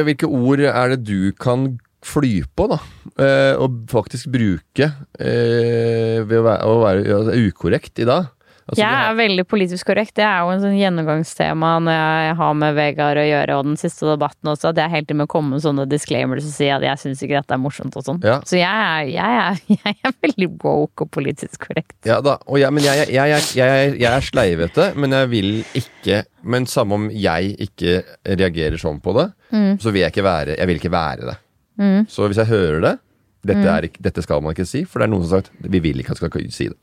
[0.08, 1.72] hvilke ord er det du kan
[2.04, 2.78] fly på, da?
[3.20, 4.86] Eh, og faktisk bruke
[5.20, 8.30] eh, ved å være, å være ja, ukorrekt i dag?
[8.70, 10.14] Altså, Jeg er veldig politisk korrekt.
[10.18, 13.80] Det er jo en sånn gjennomgangstema når jeg har med Vegard å gjøre, og den
[13.80, 16.84] siste debatten også, at jeg til med å komme med sånne disclaimers og si at
[16.86, 18.22] jeg syns ikke dette er morsomt og sånn.
[18.26, 18.38] Ja.
[18.46, 21.96] Så jeg er, jeg, er, jeg er veldig woke og politisk korrekt.
[22.08, 26.96] Ja da, og jeg, men jeg, jeg, er sleivete, men jeg vil ikke Men samme
[26.96, 29.26] om jeg ikke reagerer sånn på det,
[29.82, 31.36] så vil jeg ikke være Jeg vil ikke være det.
[32.08, 32.94] Så hvis jeg hører det
[33.46, 35.70] dette, er ikke, dette skal man ikke si, for det er noen som har sagt
[35.72, 36.78] vi vil ikke at skal si det.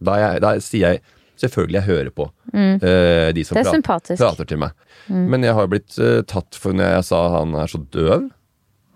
[0.00, 1.02] Da, er jeg, da sier jeg
[1.42, 4.76] selvfølgelig jeg hører på eh, de som er prater, prater til meg.
[5.08, 8.28] Men jeg har blitt uh, tatt for når jeg sa han er så døv.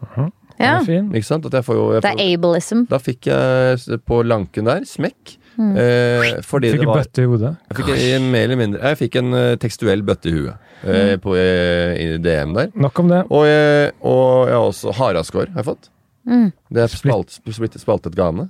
[0.07, 0.78] Aha, Ja.
[0.80, 1.03] er.
[1.12, 1.44] Ikke sant?
[1.49, 2.86] At jeg får jo jeg Det er ableism.
[2.88, 5.36] Da fikk jeg på lanken der smekk.
[5.57, 7.53] Eh, fordi Fikk det en var bøtte i hodet.
[7.70, 11.14] Jeg fikk en, mer eller mindre Jeg fikk en uh, tekstuell bøtte i huet eh,
[11.22, 12.72] på uh, i DM der.
[12.76, 13.22] Nok om det.
[13.30, 15.90] Og, og jeg har også haraskår har jeg fått.
[16.27, 18.49] Det er spalt, spalt, spaltet gane.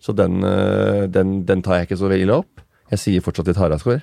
[0.00, 2.62] Så den, eh, den, den tar jeg ikke så ille opp.
[2.90, 4.00] Jeg sier fortsatt litt haraskår.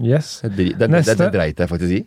[0.00, 0.38] Yes.
[0.44, 2.02] Den, den, den dreit jeg faktisk i.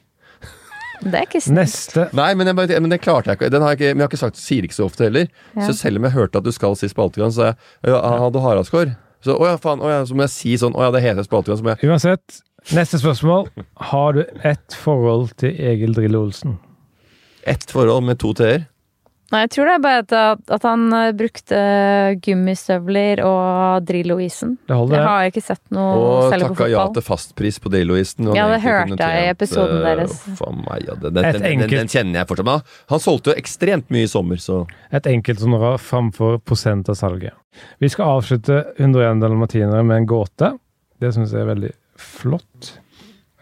[1.03, 1.59] Det er ikke snilt.
[1.59, 2.07] Neste.
[2.18, 3.49] Nei, men, jeg, bare- men det klarte jeg ikke.
[3.53, 5.28] Den har jeg ikke men jeg har ikke sagt, sier ikke så ofte heller.
[5.53, 5.68] Ja.
[5.68, 8.41] Så selv om jeg hørte at du skal si spaltegan, så sa jeg ja, hadde
[8.41, 8.95] haraskår.
[9.22, 9.84] Så å ja, faen.
[9.84, 11.59] Å ja, så må jeg si sånn Å ja, det heter spaltegan.
[11.59, 12.39] Så jeg Uansett,
[12.74, 13.47] neste spørsmål.
[13.91, 16.57] Har du ett forhold til Egil Drille Olsen?
[17.47, 18.65] ett forhold med to t-er.
[19.28, 21.57] Nei, jeg tror det er bare at, at han eh, brukte
[22.23, 24.53] gummistøvler og Drillo-isen.
[24.69, 25.09] Det holder, Jeg det.
[25.11, 28.30] har ikke sett noe Og særlig på takka ja til fastpris på Drillo-isen.
[28.32, 30.15] og Ja, det hørte jeg i episoden eh, deres.
[30.39, 32.47] meg, ja, den, den, Et den, den, den kjenner jeg fortsatt.
[32.47, 32.61] Men
[32.93, 34.61] han- solgte jo ekstremt mye i sommer, så
[34.91, 37.34] Et enkelthonorar framfor prosent av salget.
[37.84, 40.53] Vi skal avslutte 101 dalmatinere med en gåte.
[41.01, 42.78] Det syns jeg er veldig flott.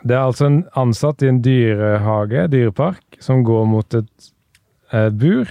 [0.05, 4.31] Det er altså en ansatt i en dyrehage, dyrepark, som går mot et
[4.93, 5.45] eh, bur.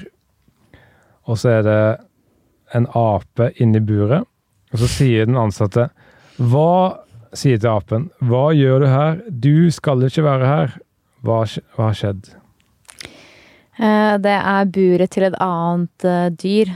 [1.31, 1.79] Og så er det
[2.77, 4.27] en ape inni buret.
[4.75, 5.89] Og så sier den ansatte
[6.41, 6.99] Hva
[7.35, 8.09] sier til apen.
[8.23, 9.21] Hva gjør du her?
[9.31, 10.75] Du skal ikke være her.
[11.25, 11.43] Hva,
[11.77, 12.33] hva har skjedd?
[13.79, 16.75] Eh, Det er buret til et annet eh, dyr.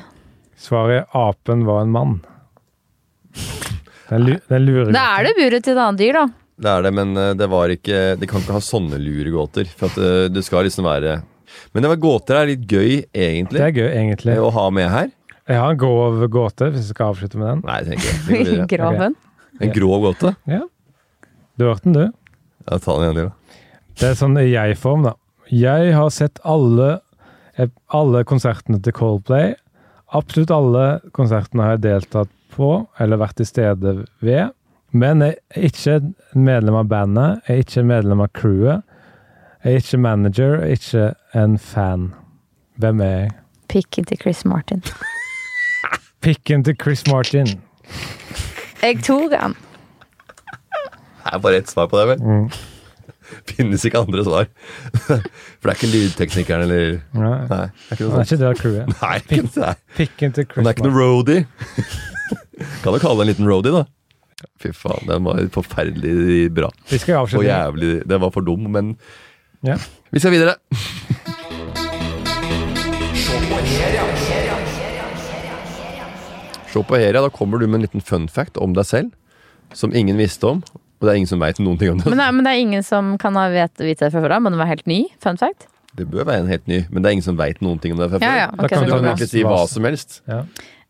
[0.58, 2.16] Svaret apen var en mann.
[4.08, 6.22] Den, den lurer Da er det buret til et annet dyr, da.
[6.64, 6.92] det er det.
[6.96, 9.68] Men eh, det var ikke Det kan ikke ha sånne luregåter.
[9.68, 11.18] For at eh, det skal liksom være
[11.72, 14.34] Men det var gåter er litt gøy, egentlig, Det er gøy, egentlig.
[14.34, 15.10] eh, å ha med her.
[15.48, 17.62] En grov gåte, hvis jeg skal avslutte med den.
[17.64, 18.66] Nei, jeg tenker jeg.
[18.72, 19.14] Graven.
[19.54, 19.66] Okay.
[19.66, 20.34] En grov gåte?
[20.46, 20.60] Ja.
[21.58, 22.12] Du hørte den, du?
[22.68, 23.62] Ja, ta den igjen, da.
[23.98, 25.14] Det er sånn jeg-form, da.
[25.48, 26.98] Jeg har sett alle,
[27.56, 29.54] eh, alle konsertene til Coldplay.
[30.14, 30.84] Absolutt alle
[31.16, 34.52] konsertene har jeg deltatt på, eller vært til stede ved.
[34.92, 35.96] Men jeg er ikke
[36.38, 38.84] medlem av bandet, jeg er ikke medlem av crewet.
[39.64, 42.14] Jeg er ikke manager, jeg er ikke en fan.
[42.78, 43.30] Hvem er jeg?
[43.68, 44.82] Pikken til Chris Martin.
[46.24, 47.48] Pikken til Chris Martin.
[48.82, 49.56] Jeg tok han.
[51.24, 52.22] Det er bare ett svar på det, vel?
[52.22, 52.48] Mm.
[53.50, 54.46] Finnes ikke andre svar.
[55.58, 57.66] For det er ikke lydteknikeren eller Nei, Nei.
[57.66, 58.96] Det er ikke noe er ikke det crewet.
[59.02, 59.76] Nei, ikke, nei.
[59.98, 61.46] Pikken til Chris Men det er ikke noen noe roadie.
[62.84, 63.86] kan du kalle det en liten roadie, da?
[64.62, 66.70] Fy faen, den var forferdelig bra.
[66.88, 68.94] Vi skal Og jævlig Den var for dum, men
[69.60, 69.76] Ja.
[70.10, 70.54] vi skal videre.
[76.68, 79.14] Se på Heria, da kommer du med en liten fun fact om deg selv.
[79.74, 80.62] Som ingen visste om.
[80.98, 82.06] Og det er ingen som veit noen ting om det.
[82.10, 84.36] Men det, er, men det er ingen som kan ha vet, vite det fra før
[84.36, 85.04] av, men den var helt ny.
[85.22, 85.68] Fun fact.
[85.98, 88.02] Det bør være en helt ny, men det er ingen som veit noen ting om
[88.02, 88.50] det fra Ja, ja.
[88.52, 90.20] Okay, Da kan Du du kan egentlig si hva som helst.
[90.30, 90.42] Ja.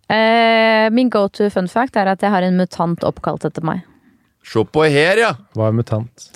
[0.09, 3.85] Uh, min go to fun fact er at jeg har en mutant oppkalt etter meg.
[4.45, 5.35] Se på Heria!
[5.57, 6.29] Hva er mutant?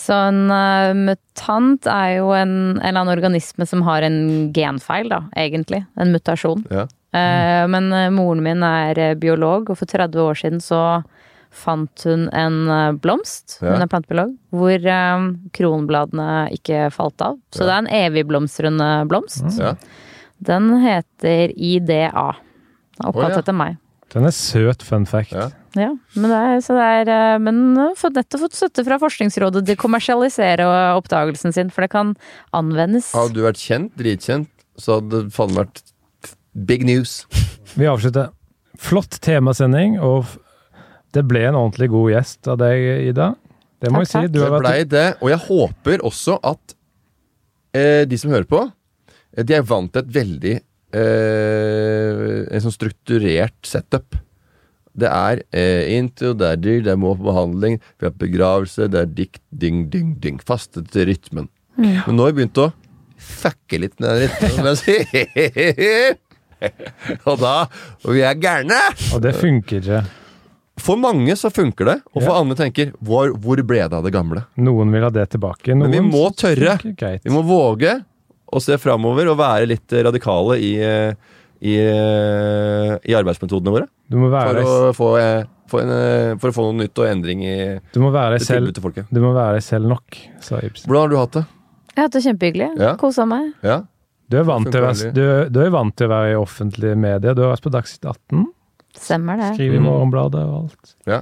[0.00, 4.20] Så en uh, mutant er jo en, en eller annen organisme som har en
[4.56, 5.82] genfeil, da, egentlig.
[6.00, 6.64] En mutasjon.
[6.72, 6.86] Ja.
[7.12, 10.82] Uh, men uh, moren min er biolog, og for 30 år siden så
[11.50, 12.60] fant hun en
[13.02, 13.72] blomst, Ja.
[13.74, 14.84] hun er plantebiolog, hvor
[15.56, 17.40] kronbladene ikke falt av.
[17.50, 19.58] Så det er en evigblomstrende blomst.
[19.58, 19.72] Ja.
[20.46, 22.36] Den heter IDA.
[23.02, 23.42] Oppkalt oh, ja.
[23.42, 23.80] etter meg.
[24.10, 25.32] Den er søt fun fact.
[25.36, 25.50] Ja.
[25.78, 29.76] Ja, men det er, så det er eh, Men nettopp fått støtte fra Forskningsrådet til
[29.78, 30.66] å kommersialisere
[30.98, 32.16] oppdagelsen sin, for det kan
[32.56, 33.12] anvendes.
[33.14, 34.50] Hadde du vært kjent, dritkjent,
[34.80, 35.84] så hadde det faen vært
[36.66, 37.20] big news.
[37.78, 38.32] Vi avslutter.
[38.80, 40.26] Flott temasending, og
[41.14, 42.82] det ble en ordentlig god gjest av deg,
[43.12, 43.30] Ida.
[43.80, 44.32] Det må Takk, jeg si.
[44.32, 45.06] Du Det har vært blei det.
[45.20, 46.74] Og jeg håper også at
[47.76, 48.64] eh, de som hører på,
[49.36, 50.56] eh, de er vant til et veldig
[50.92, 54.16] eh, En sånn strukturert setup.
[55.00, 58.88] Det er eh, intro, det er dyr, det er må på behandling, vi har begravelse,
[58.90, 60.40] det er dikt, ding, ding, ding.
[60.42, 61.46] Faste til rytmen.
[61.80, 62.70] Men nå har vi begynt å
[63.20, 64.50] fucke litt med den rytmen.
[64.56, 66.18] som jeg sier.
[67.30, 67.54] og da
[68.04, 68.76] Og vi er gærne!
[69.14, 70.02] Og det funker ikke.
[70.80, 72.40] For mange så funker det, og for Ja.
[72.40, 74.46] andre tenker hvor, hvor ble det av det gamle?
[74.60, 75.72] Noen vil ha det tilbake.
[75.76, 76.78] Noen Men vi må tørre.
[76.82, 77.98] Vi må våge
[78.52, 81.12] å se framover og være litt eh, radikale i, eh,
[81.60, 83.86] i, eh, i arbeidsmetodene våre.
[84.10, 85.08] Du må For å få,
[85.70, 87.56] for, en, eh, for å få noe nytt og endring i
[87.94, 89.06] du må være det selv, tilbudet til folket.
[89.12, 90.88] du må være deg selv nok, sa Ibsen.
[90.90, 91.44] Hvordan har du hatt det?
[91.90, 92.70] Jeg har hatt det kjempehyggelig.
[92.80, 92.94] Ja.
[92.96, 93.52] Kosa meg.
[93.66, 93.80] Ja?
[94.30, 97.34] Du er, vant til du, du er vant til å være i offentlige medier.
[97.34, 98.44] Du har vært på Dagsnytt 18,
[98.94, 99.48] Stemmer det.
[99.56, 99.86] skriver i Mm.
[99.88, 100.94] Morgenbladet og alt.
[101.06, 101.20] Ja.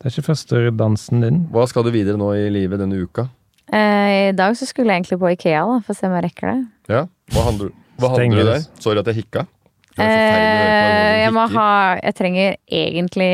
[0.00, 1.38] Det er ikke første dansen din.
[1.52, 3.28] Hva skal du videre nå i livet denne uka?
[3.72, 6.24] Eh, I dag så skulle jeg egentlig på Ikea, da, for å se om jeg
[6.30, 6.58] rekker det.
[6.90, 7.04] Ja?
[7.34, 8.68] Hva handler, hva handler du der?
[8.82, 9.46] Sorry at jeg hikka.
[9.90, 13.26] På Eh, jeg må ha Jeg trenger egentlig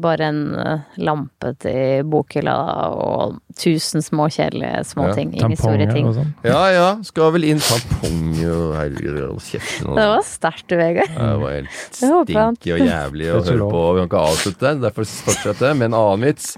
[0.00, 2.52] bare en eh, lampe til bokhylla
[2.92, 5.32] og tusen små kjedelige Ja, småting.
[5.34, 6.06] Ingen store ting.
[6.14, 6.34] sånn.
[6.44, 9.88] Ja ja, skal vel inn tampong og herregud, hold kjeften.
[9.88, 11.08] og- Det var sterkt, du, Vegard.
[11.08, 13.82] Det var helt Jeg stinky og jævlig å høre på.
[13.96, 16.56] Vi kan ikke avslutte, derfor fortsette med en annen vits.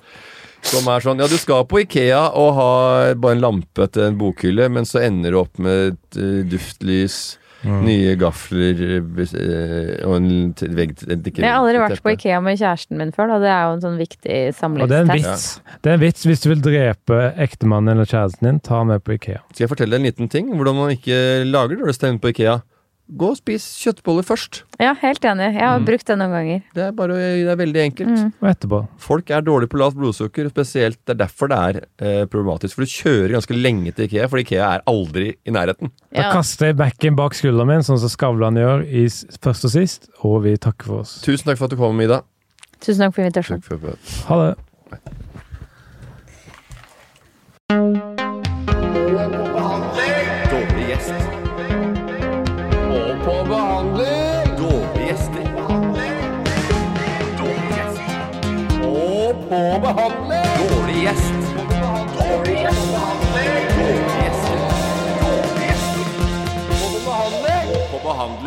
[0.63, 2.71] Som er sånn, ja du skal på Ikea og ha
[3.15, 7.39] bare en lampe til en bokhylle, men så ender du opp med et uh, duftlys,
[7.67, 7.81] Mm.
[7.83, 12.13] nye gafler eh, og en vegg Jeg har aldri vært på.
[12.15, 13.39] Ikea med kjæresten min før, da.
[13.43, 14.37] Det er jo en sånn viktig
[14.69, 15.47] Og det en vits.
[15.83, 18.61] Det er en vits hvis du vil drepe ektemannen eller kjæresten din.
[18.63, 19.43] Ta med på Ikea.
[19.51, 20.53] Skal jeg fortelle deg en liten ting?
[20.55, 21.19] Hvordan man ikke
[21.51, 22.61] lager dårlig stemme på Ikea?
[23.09, 24.59] Gå og spis kjøttboller først.
[24.77, 25.47] Ja, helt enig.
[25.57, 26.59] Jeg har brukt det noen ganger.
[26.77, 28.11] Det er, bare, det er veldig enkelt.
[28.19, 28.33] Mm.
[28.43, 28.81] Og etterpå.
[29.01, 32.77] Folk er dårlige på lavt blodsukker, spesielt det er derfor det er eh, problematisk.
[32.77, 35.89] For du kjører ganske lenge til Ikea, for Ikea er aldri i nærheten.
[36.13, 36.33] Da Ja.
[36.37, 39.07] kaster jeg bekken bak skulderen min, sånn som Skavlan gjør i
[39.41, 41.23] først og sist, og vi takker for oss.
[41.25, 42.21] Tusen takk for at du kom, Ida.
[42.85, 43.97] Tusen takk for invitasjonen.
[44.29, 44.55] Ha det.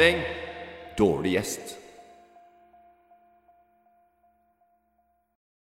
[0.02, 0.26] Behandling.
[0.98, 1.81] Dårlig gjest.